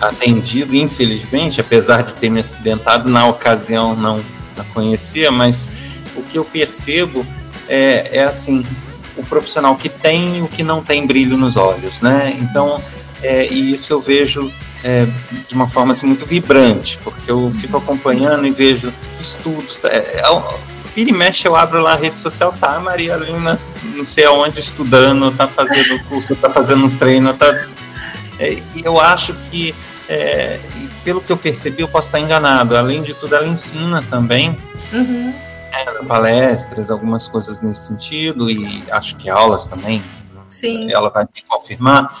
atendido, 0.00 0.74
infelizmente, 0.74 1.60
apesar 1.60 2.02
de 2.02 2.14
ter 2.14 2.30
me 2.30 2.40
acidentado, 2.40 3.08
na 3.08 3.26
ocasião 3.26 3.94
não 3.94 4.24
a 4.56 4.64
conhecia, 4.64 5.30
mas 5.30 5.68
o 6.16 6.22
que 6.22 6.38
eu 6.38 6.44
percebo 6.44 7.24
é, 7.68 8.18
é 8.18 8.24
assim, 8.24 8.64
o 9.16 9.24
profissional 9.24 9.76
que 9.76 9.88
tem 9.88 10.38
e 10.38 10.42
o 10.42 10.48
que 10.48 10.62
não 10.62 10.82
tem 10.82 11.06
brilho 11.06 11.36
nos 11.36 11.56
olhos, 11.56 12.00
né? 12.00 12.36
Então, 12.40 12.82
é, 13.22 13.46
e 13.46 13.74
isso 13.74 13.92
eu 13.92 14.00
vejo 14.00 14.52
é, 14.82 15.06
de 15.48 15.54
uma 15.54 15.68
forma 15.68 15.92
assim, 15.92 16.06
muito 16.06 16.24
vibrante, 16.24 16.98
porque 17.02 17.30
eu 17.30 17.52
fico 17.60 17.76
acompanhando 17.76 18.46
e 18.46 18.50
vejo 18.50 18.92
estudos. 19.20 19.82
É, 19.84 19.96
é, 19.96 20.22
vira 20.94 21.10
e 21.10 21.12
mexe, 21.12 21.46
eu 21.46 21.56
abro 21.56 21.80
lá 21.80 21.92
a 21.92 21.96
rede 21.96 22.18
social, 22.18 22.54
tá, 22.58 22.76
a 22.76 22.80
Maria 22.80 23.16
Lina, 23.16 23.58
não 23.96 24.04
sei 24.04 24.24
aonde, 24.24 24.60
estudando, 24.60 25.30
tá 25.32 25.48
fazendo 25.48 26.02
curso, 26.04 26.34
tá 26.36 26.50
fazendo 26.50 26.90
treino, 26.98 27.34
tá. 27.34 27.46
É, 28.38 28.52
e 28.52 28.82
eu 28.84 29.00
acho 29.00 29.34
que, 29.50 29.74
é, 30.08 30.60
pelo 31.04 31.20
que 31.20 31.30
eu 31.30 31.36
percebi, 31.36 31.82
eu 31.82 31.88
posso 31.88 32.08
estar 32.08 32.20
enganado. 32.20 32.76
Além 32.76 33.02
de 33.02 33.14
tudo, 33.14 33.34
ela 33.34 33.46
ensina 33.46 34.02
também. 34.08 34.56
Uhum. 34.92 35.34
É, 35.72 36.04
palestras, 36.04 36.90
algumas 36.90 37.28
coisas 37.28 37.60
nesse 37.60 37.88
sentido, 37.88 38.50
e 38.50 38.84
acho 38.90 39.16
que 39.16 39.28
aulas 39.28 39.66
também. 39.66 40.02
Sim. 40.48 40.90
Ela 40.90 41.10
vai 41.10 41.24
me 41.24 41.42
confirmar. 41.46 42.16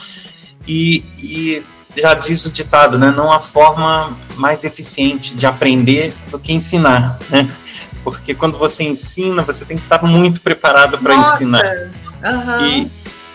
E, 0.68 1.02
e 1.18 1.64
já 1.96 2.12
diz 2.12 2.44
o 2.44 2.50
ditado, 2.50 2.98
né? 2.98 3.10
Não 3.10 3.32
há 3.32 3.40
forma 3.40 4.16
mais 4.36 4.64
eficiente 4.64 5.34
de 5.34 5.46
aprender 5.46 6.14
do 6.30 6.38
que 6.38 6.52
ensinar, 6.52 7.18
né? 7.30 7.50
Porque 8.04 8.34
quando 8.34 8.58
você 8.58 8.84
ensina, 8.84 9.42
você 9.42 9.64
tem 9.64 9.78
que 9.78 9.84
estar 9.84 10.02
muito 10.02 10.42
preparado 10.42 10.98
para 10.98 11.14
ensinar. 11.14 11.64
Uhum. 12.22 12.66
E, 12.66 12.90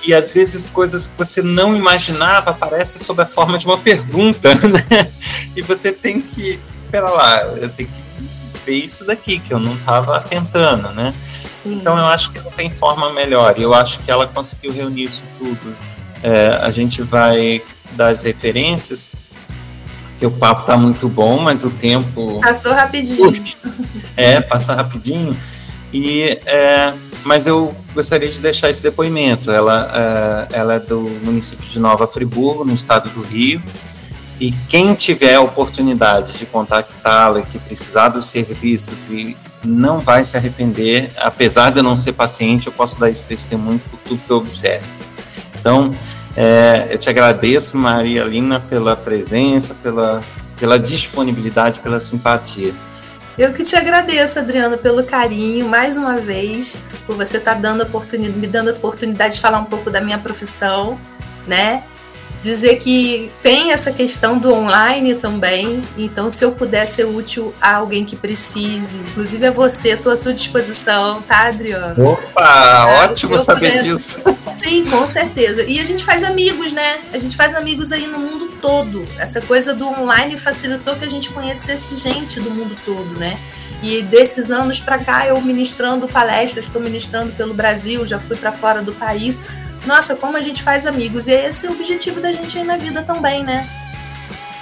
e 0.06 0.13
às 0.13 0.32
vezes 0.32 0.69
coisas 0.69 1.08
que 1.08 1.13
você 1.17 1.41
não 1.41 1.76
imaginava 1.76 2.52
aparecem 2.52 3.02
sob 3.02 3.22
a 3.22 3.26
forma 3.26 3.58
de 3.58 3.65
uma 3.65 3.78
pergunta, 3.78 4.54
né? 4.69 5.12
E 5.56 5.62
você 5.62 5.91
tem 5.91 6.22
que, 6.22 6.60
pera 6.91 7.10
lá, 7.10 7.41
eu 7.58 7.69
tenho 7.69 7.89
que 7.89 8.62
ver 8.65 8.76
isso 8.76 9.04
daqui 9.06 9.39
que 9.39 9.54
eu 9.54 9.60
não 9.60 9.76
estava 9.76 10.19
tentando, 10.22 10.89
né? 10.89 11.13
Sim. 11.63 11.74
Então 11.74 11.98
eu 11.98 12.06
acho 12.06 12.32
que 12.32 12.39
não 12.39 12.52
tem 12.52 12.69
forma 12.72 13.12
melhor. 13.12 13.56
E 13.58 13.63
eu 13.63 13.74
acho 13.74 14.00
que 14.00 14.12
ela 14.12 14.28
conseguiu 14.28 14.72
reunir 14.72 15.06
isso 15.06 15.24
tudo 15.38 15.76
é, 16.24 16.58
a 16.62 16.72
gente 16.72 17.02
vai 17.02 17.62
dar 17.92 18.08
as 18.08 18.22
referências, 18.22 19.12
que 20.18 20.26
o 20.26 20.32
papo 20.32 20.62
está 20.62 20.78
muito 20.78 21.10
bom, 21.10 21.40
mas 21.40 21.66
o 21.66 21.70
tempo. 21.70 22.40
Passou 22.40 22.74
rapidinho. 22.74 23.44
É, 24.16 24.40
passa 24.40 24.74
rapidinho. 24.74 25.38
E, 25.94 26.40
é, 26.46 26.94
mas 27.24 27.46
eu 27.46 27.76
gostaria 27.94 28.30
de 28.30 28.40
deixar 28.40 28.70
esse 28.70 28.82
depoimento. 28.82 29.52
Ela, 29.52 30.48
é, 30.52 30.58
ela 30.58 30.74
é 30.76 30.80
do 30.80 31.02
município 31.24 31.68
de 31.68 31.78
Nova 31.78 32.08
Friburgo, 32.08 32.64
no 32.64 32.74
estado 32.74 33.10
do 33.10 33.22
Rio. 33.22 33.62
E 34.40 34.52
quem 34.70 34.94
tiver 34.96 35.36
a 35.36 35.42
oportunidade 35.42 36.34
de 36.34 36.46
contactá-la, 36.46 37.42
que 37.42 37.60
precisar 37.60 38.10
dos 38.10 38.26
serviços 38.26 39.06
e 39.10 39.38
não 39.64 40.00
vai 40.00 40.26
se 40.26 40.36
arrepender, 40.36 41.12
apesar 41.18 41.72
de 41.72 41.80
eu 41.80 41.84
não 41.84 41.96
ser 41.96 42.14
paciente, 42.14 42.68
eu 42.68 42.74
posso 42.74 43.00
dar 43.00 43.10
esse 43.10 43.26
testemunho 43.26 43.80
por 43.90 44.00
tudo 44.00 44.22
que 44.26 44.30
eu 44.32 44.38
observo. 44.38 44.88
Então, 45.63 45.95
é, 46.36 46.89
eu 46.91 46.97
te 46.97 47.10
agradeço, 47.10 47.78
Maria 47.78 48.26
Lina, 48.26 48.60
pela 48.60 48.97
presença, 48.97 49.73
pela, 49.82 50.21
pela 50.60 50.78
disponibilidade, 50.78 51.80
pela 51.80 52.02
simpatia. 52.02 52.73
Eu 53.38 53.54
que 53.54 53.63
te 53.63 53.73
agradeço, 53.78 54.39
Adriano, 54.39 54.78
pelo 54.78 55.06
carinho, 55.06 55.65
mais 55.69 55.95
uma 55.95 56.17
vez, 56.17 56.84
por 57.08 57.15
você 57.15 57.38
estar 57.38 57.56
tá 57.56 57.62
dando 57.62 57.82
oportunidade, 57.82 58.38
me 58.38 58.45
dando 58.45 58.71
a 58.71 58.73
oportunidade 58.73 59.36
de 59.36 59.41
falar 59.41 59.60
um 59.60 59.63
pouco 59.63 59.89
da 59.89 60.02
minha 60.02 60.17
profissão, 60.17 60.99
né? 61.47 61.84
Dizer 62.44 62.76
que 62.76 63.32
tem 63.42 63.72
essa 63.72 63.92
questão 63.92 64.38
do 64.38 64.54
online 64.54 65.16
também. 65.16 65.82
Então, 65.98 66.30
se 66.30 66.44
eu 66.44 66.52
puder 66.52 66.86
ser 66.86 67.06
útil 67.06 67.56
a 67.62 67.78
alguém 67.78 68.04
que 68.04 68.16
precise, 68.16 68.98
inclusive 68.98 69.48
a 69.48 69.52
você, 69.52 69.90
estou 69.90 70.12
à 70.12 70.18
sua 70.18 70.34
disposição, 70.34 71.22
tá, 71.22 71.48
Adriano? 71.48 72.12
Opa, 72.12 73.06
ótimo 73.06 73.38
saber 73.40 73.72
puder... 73.72 73.84
disso. 73.84 74.22
Sim, 74.58 74.86
com 74.86 75.08
certeza. 75.08 75.64
E 75.64 75.80
a 75.80 75.84
gente 75.84 76.04
faz 76.04 76.24
amigos, 76.24 76.74
né? 76.74 77.00
A 77.14 77.18
gente 77.18 77.36
faz 77.36 77.56
amigos 77.56 77.92
aí 77.92 78.06
no 78.06 78.20
mundo 78.20 78.50
todo. 78.62 79.08
Essa 79.18 79.42
coisa 79.42 79.74
do 79.74 79.88
online 79.88 80.38
facilitou 80.38 80.96
que 80.96 81.06
a 81.06 81.10
gente 81.10 81.30
conhecesse 81.30 81.96
gente 81.96 82.40
do 82.40 82.52
mundo 82.52 82.76
todo, 82.86 83.18
né? 83.18 83.40
E 83.82 84.02
desses 84.02 84.52
anos 84.52 84.80
para 84.80 84.98
cá, 85.00 85.28
eu 85.28 85.42
ministrando 85.42 86.08
palestras, 86.08 86.66
estou 86.66 86.82
ministrando 86.82 87.34
pelo 87.34 87.54
Brasil, 87.54 88.06
já 88.06 88.20
fui 88.20 88.38
para 88.38 88.52
fora 88.52 88.82
do 88.82 88.94
país 88.94 89.42
nossa, 89.86 90.15
como 90.15 90.38
a 90.38 90.41
gente 90.41 90.63
faz 90.63 90.86
amigos. 90.86 91.28
E 91.28 91.34
esse 91.34 91.65
é 91.65 91.69
o 91.69 91.74
objetivo 91.74 92.22
da 92.22 92.32
gente 92.32 92.58
aí 92.58 92.63
na 92.63 92.78
vida 92.78 93.02
também, 93.04 93.43
né? 93.43 93.67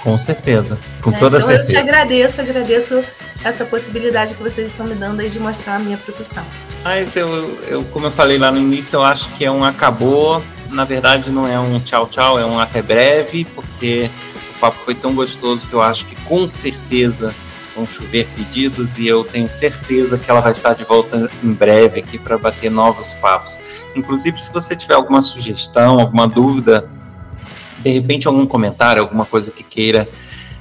Com 0.02 0.18
certeza, 0.18 0.78
com 1.00 1.12
é, 1.12 1.18
toda 1.18 1.38
então 1.38 1.48
certeza. 1.48 1.72
eu 1.72 1.74
te 1.74 1.76
agradeço, 1.76 2.40
agradeço 2.40 3.04
essa 3.44 3.64
possibilidade 3.64 4.34
que 4.34 4.42
vocês 4.42 4.66
estão 4.68 4.84
me 4.84 4.94
dando 4.94 5.20
aí 5.20 5.28
de 5.28 5.38
mostrar 5.38 5.76
a 5.76 5.78
minha 5.78 5.96
profissão. 5.96 6.44
Mas 6.82 7.14
eu, 7.14 7.56
eu 7.68 7.84
como 7.84 8.06
eu 8.06 8.10
falei 8.10 8.36
lá 8.36 8.50
no 8.50 8.58
início, 8.58 8.96
eu 8.96 9.04
acho 9.04 9.28
que 9.34 9.44
é 9.44 9.50
um 9.50 9.64
acabou. 9.64 10.42
Na 10.70 10.84
verdade, 10.84 11.30
não 11.30 11.46
é 11.46 11.58
um 11.60 11.78
tchau, 11.78 12.08
tchau, 12.08 12.38
é 12.38 12.44
um 12.44 12.58
até 12.58 12.82
breve, 12.82 13.44
porque 13.44 14.10
o 14.56 14.58
papo 14.58 14.78
foi 14.82 14.94
tão 14.94 15.14
gostoso 15.14 15.66
que 15.66 15.74
eu 15.74 15.82
acho 15.82 16.04
que 16.06 16.16
com 16.22 16.48
certeza 16.48 17.34
vão 17.74 17.86
chover 17.86 18.26
pedidos 18.36 18.96
e 18.98 19.06
eu 19.06 19.24
tenho 19.24 19.50
certeza 19.50 20.18
que 20.18 20.30
ela 20.30 20.40
vai 20.40 20.52
estar 20.52 20.74
de 20.74 20.84
volta 20.84 21.30
em 21.42 21.52
breve 21.52 22.00
aqui 22.00 22.18
para 22.18 22.36
bater 22.38 22.70
novos 22.70 23.14
papos. 23.14 23.58
Inclusive, 23.94 24.38
se 24.40 24.52
você 24.52 24.76
tiver 24.76 24.94
alguma 24.94 25.22
sugestão, 25.22 25.98
alguma 25.98 26.26
dúvida, 26.28 26.88
de 27.82 27.90
repente 27.90 28.28
algum 28.28 28.46
comentário, 28.46 29.02
alguma 29.02 29.24
coisa 29.24 29.50
que 29.50 29.62
queira 29.62 30.08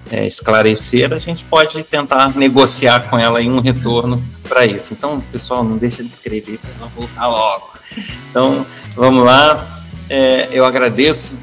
é, 0.09 0.25
esclarecer, 0.25 1.13
a 1.13 1.19
gente 1.19 1.45
pode 1.45 1.81
tentar 1.83 2.35
negociar 2.35 3.09
com 3.09 3.17
ela 3.17 3.41
em 3.41 3.51
um 3.51 3.59
retorno 3.59 4.21
para 4.47 4.65
isso. 4.65 4.93
Então, 4.93 5.21
pessoal, 5.31 5.63
não 5.63 5.77
deixa 5.77 6.03
de 6.03 6.09
escrever 6.09 6.57
para 6.57 6.69
ela 6.79 6.91
voltar 6.95 7.27
logo. 7.27 7.71
Então, 8.29 8.65
vamos 8.95 9.25
lá. 9.25 9.81
É, 10.09 10.49
eu 10.51 10.65
agradeço 10.65 11.37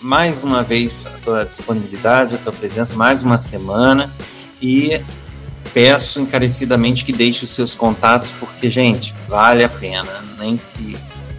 mais 0.00 0.42
uma 0.42 0.62
vez 0.62 1.06
a 1.06 1.10
tua 1.22 1.44
disponibilidade, 1.44 2.34
a 2.34 2.38
tua 2.38 2.52
presença, 2.52 2.94
mais 2.94 3.22
uma 3.22 3.38
semana 3.38 4.10
e 4.60 5.00
peço 5.72 6.20
encarecidamente 6.20 7.04
que 7.04 7.12
deixe 7.12 7.44
os 7.44 7.50
seus 7.50 7.74
contatos, 7.74 8.32
porque, 8.38 8.70
gente, 8.70 9.14
vale 9.28 9.62
a 9.62 9.68
pena, 9.68 10.24
nem 10.38 10.56
que 10.56 10.96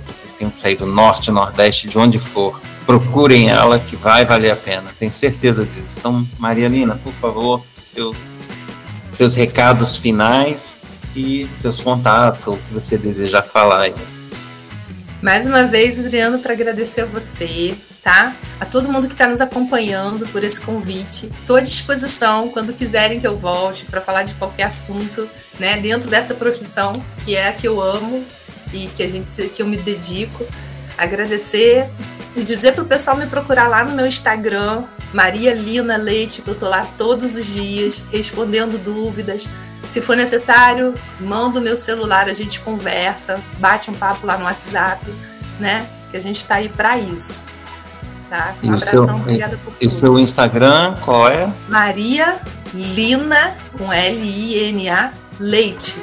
vocês 0.07 0.33
tenham 0.33 0.51
que 0.51 0.57
sair 0.57 0.75
do 0.75 0.85
norte, 0.85 1.31
nordeste, 1.31 1.87
de 1.87 1.97
onde 1.97 2.19
for, 2.19 2.59
procurem 2.85 3.49
ela 3.49 3.79
que 3.79 3.95
vai 3.95 4.25
valer 4.25 4.51
a 4.51 4.55
pena, 4.55 4.91
tenho 4.97 5.11
certeza 5.11 5.65
disso. 5.65 5.99
Então, 5.99 6.27
Maria 6.37 6.67
Lina, 6.67 6.95
por 7.03 7.13
favor, 7.13 7.63
seus, 7.73 8.35
seus 9.09 9.35
recados 9.35 9.97
finais 9.97 10.81
e 11.15 11.49
seus 11.51 11.79
contatos, 11.79 12.47
ou 12.47 12.55
o 12.55 12.57
que 12.57 12.73
você 12.73 12.97
desejar 12.97 13.43
falar 13.43 13.81
aí. 13.81 13.95
Mais 15.21 15.45
uma 15.45 15.65
vez, 15.65 15.99
Adriano, 15.99 16.39
para 16.39 16.53
agradecer 16.53 17.01
a 17.01 17.05
você, 17.05 17.77
tá? 18.03 18.35
A 18.59 18.65
todo 18.65 18.91
mundo 18.91 19.07
que 19.07 19.13
está 19.13 19.27
nos 19.27 19.39
acompanhando 19.39 20.27
por 20.29 20.43
esse 20.43 20.59
convite. 20.59 21.31
Estou 21.41 21.57
à 21.57 21.61
disposição 21.61 22.49
quando 22.49 22.73
quiserem 22.73 23.19
que 23.19 23.27
eu 23.27 23.37
volte 23.37 23.85
para 23.85 24.01
falar 24.01 24.23
de 24.23 24.33
qualquer 24.33 24.63
assunto, 24.63 25.29
né? 25.59 25.77
Dentro 25.77 26.09
dessa 26.09 26.33
profissão 26.33 27.05
que 27.23 27.35
é 27.35 27.49
a 27.49 27.53
que 27.53 27.67
eu 27.67 27.79
amo 27.79 28.25
e 28.73 28.87
que 28.87 29.03
a 29.03 29.07
gente 29.07 29.29
que 29.49 29.61
eu 29.61 29.67
me 29.67 29.77
dedico. 29.77 30.43
Agradecer 30.97 31.87
e 32.35 32.41
dizer 32.43 32.73
para 32.73 32.83
o 32.83 32.87
pessoal 32.87 33.15
me 33.15 33.27
procurar 33.27 33.67
lá 33.67 33.83
no 33.83 33.95
meu 33.95 34.07
Instagram, 34.07 34.85
Maria 35.13 35.53
Lina 35.53 35.97
Leite, 35.97 36.41
que 36.41 36.47
eu 36.47 36.55
tô 36.55 36.67
lá 36.67 36.87
todos 36.97 37.35
os 37.35 37.45
dias 37.45 38.03
respondendo 38.11 38.83
dúvidas. 38.83 39.47
Se 39.87 40.01
for 40.01 40.15
necessário, 40.15 40.93
manda 41.19 41.59
o 41.59 41.61
meu 41.61 41.75
celular, 41.75 42.29
a 42.29 42.33
gente 42.33 42.59
conversa, 42.59 43.39
bate 43.57 43.89
um 43.89 43.93
papo 43.93 44.25
lá 44.25 44.37
no 44.37 44.45
WhatsApp, 44.45 45.05
né? 45.59 45.85
Que 46.09 46.17
a 46.17 46.21
gente 46.21 46.37
está 46.37 46.55
aí 46.55 46.69
para 46.69 46.97
isso. 46.97 47.45
Tá? 48.29 48.53
Um 48.63 48.69
abração, 48.69 49.05
seu, 49.05 49.15
obrigada 49.15 49.57
por 49.57 49.73
tudo. 49.73 49.83
E 49.83 49.87
o 49.87 49.91
seu 49.91 50.17
Instagram, 50.17 50.95
qual 51.03 51.27
é? 51.27 51.51
Maria 51.67 52.39
Lina, 52.73 53.53
com 53.77 53.91
L-I-N-A, 53.91 55.11
Leite. 55.39 55.95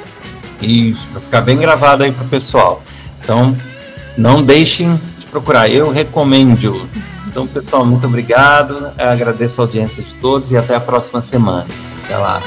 Isso, 0.61 1.07
para 1.11 1.21
ficar 1.21 1.41
bem 1.41 1.57
gravado 1.57 2.03
aí 2.03 2.11
pro 2.11 2.25
pessoal. 2.25 2.83
Então, 3.21 3.57
não 4.17 4.43
deixem 4.43 4.99
de 5.17 5.25
procurar, 5.27 5.69
eu 5.69 5.89
recomendo. 5.89 6.87
Então, 7.27 7.47
pessoal, 7.47 7.85
muito 7.85 8.05
obrigado. 8.05 8.91
Eu 8.97 9.09
agradeço 9.09 9.61
a 9.61 9.63
audiência 9.63 10.03
de 10.03 10.13
todos 10.15 10.51
e 10.51 10.57
até 10.57 10.75
a 10.75 10.79
próxima 10.79 11.21
semana. 11.21 11.67
Até 12.03 12.17
lá. 12.17 12.41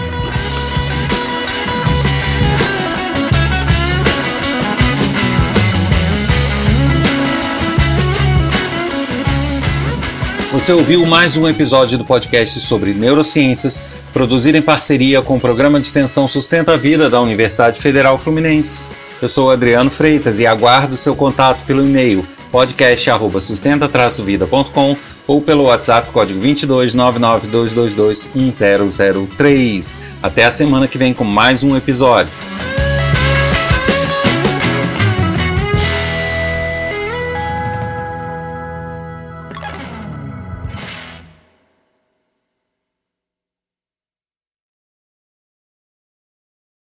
Você 10.53 10.71
ouviu 10.71 11.05
mais 11.07 11.35
um 11.35 11.49
episódio 11.49 11.97
do 11.97 12.05
podcast 12.05 12.61
sobre 12.61 12.93
neurociências, 12.93 13.83
produzido 14.13 14.59
em 14.59 14.63
parceria 14.63 15.23
com 15.23 15.37
o 15.37 15.41
programa 15.41 15.81
de 15.81 15.87
extensão 15.87 16.29
Sustenta 16.29 16.75
a 16.75 16.77
Vida 16.77 17.09
da 17.09 17.19
Universidade 17.23 17.81
Federal 17.81 18.19
Fluminense. 18.19 18.87
Eu 19.23 19.31
sou 19.31 19.51
Adriano 19.51 19.91
Freitas 19.91 20.39
e 20.39 20.47
aguardo 20.47 20.99
seu 20.99 21.17
contato 21.17 21.65
pelo 21.65 21.83
e-mail 21.83 22.27
podcast@sustenta-vida.com 22.51 24.95
ou 25.27 25.41
pelo 25.41 25.63
WhatsApp 25.63 26.13
código 26.13 26.39
22 26.39 26.93
99222 26.93 28.29
1003. 28.35 29.95
Até 30.23 30.45
a 30.45 30.51
semana 30.51 30.87
que 30.87 30.99
vem 30.99 31.15
com 31.15 31.25
mais 31.25 31.65
um 31.65 31.75
episódio. 31.75 32.31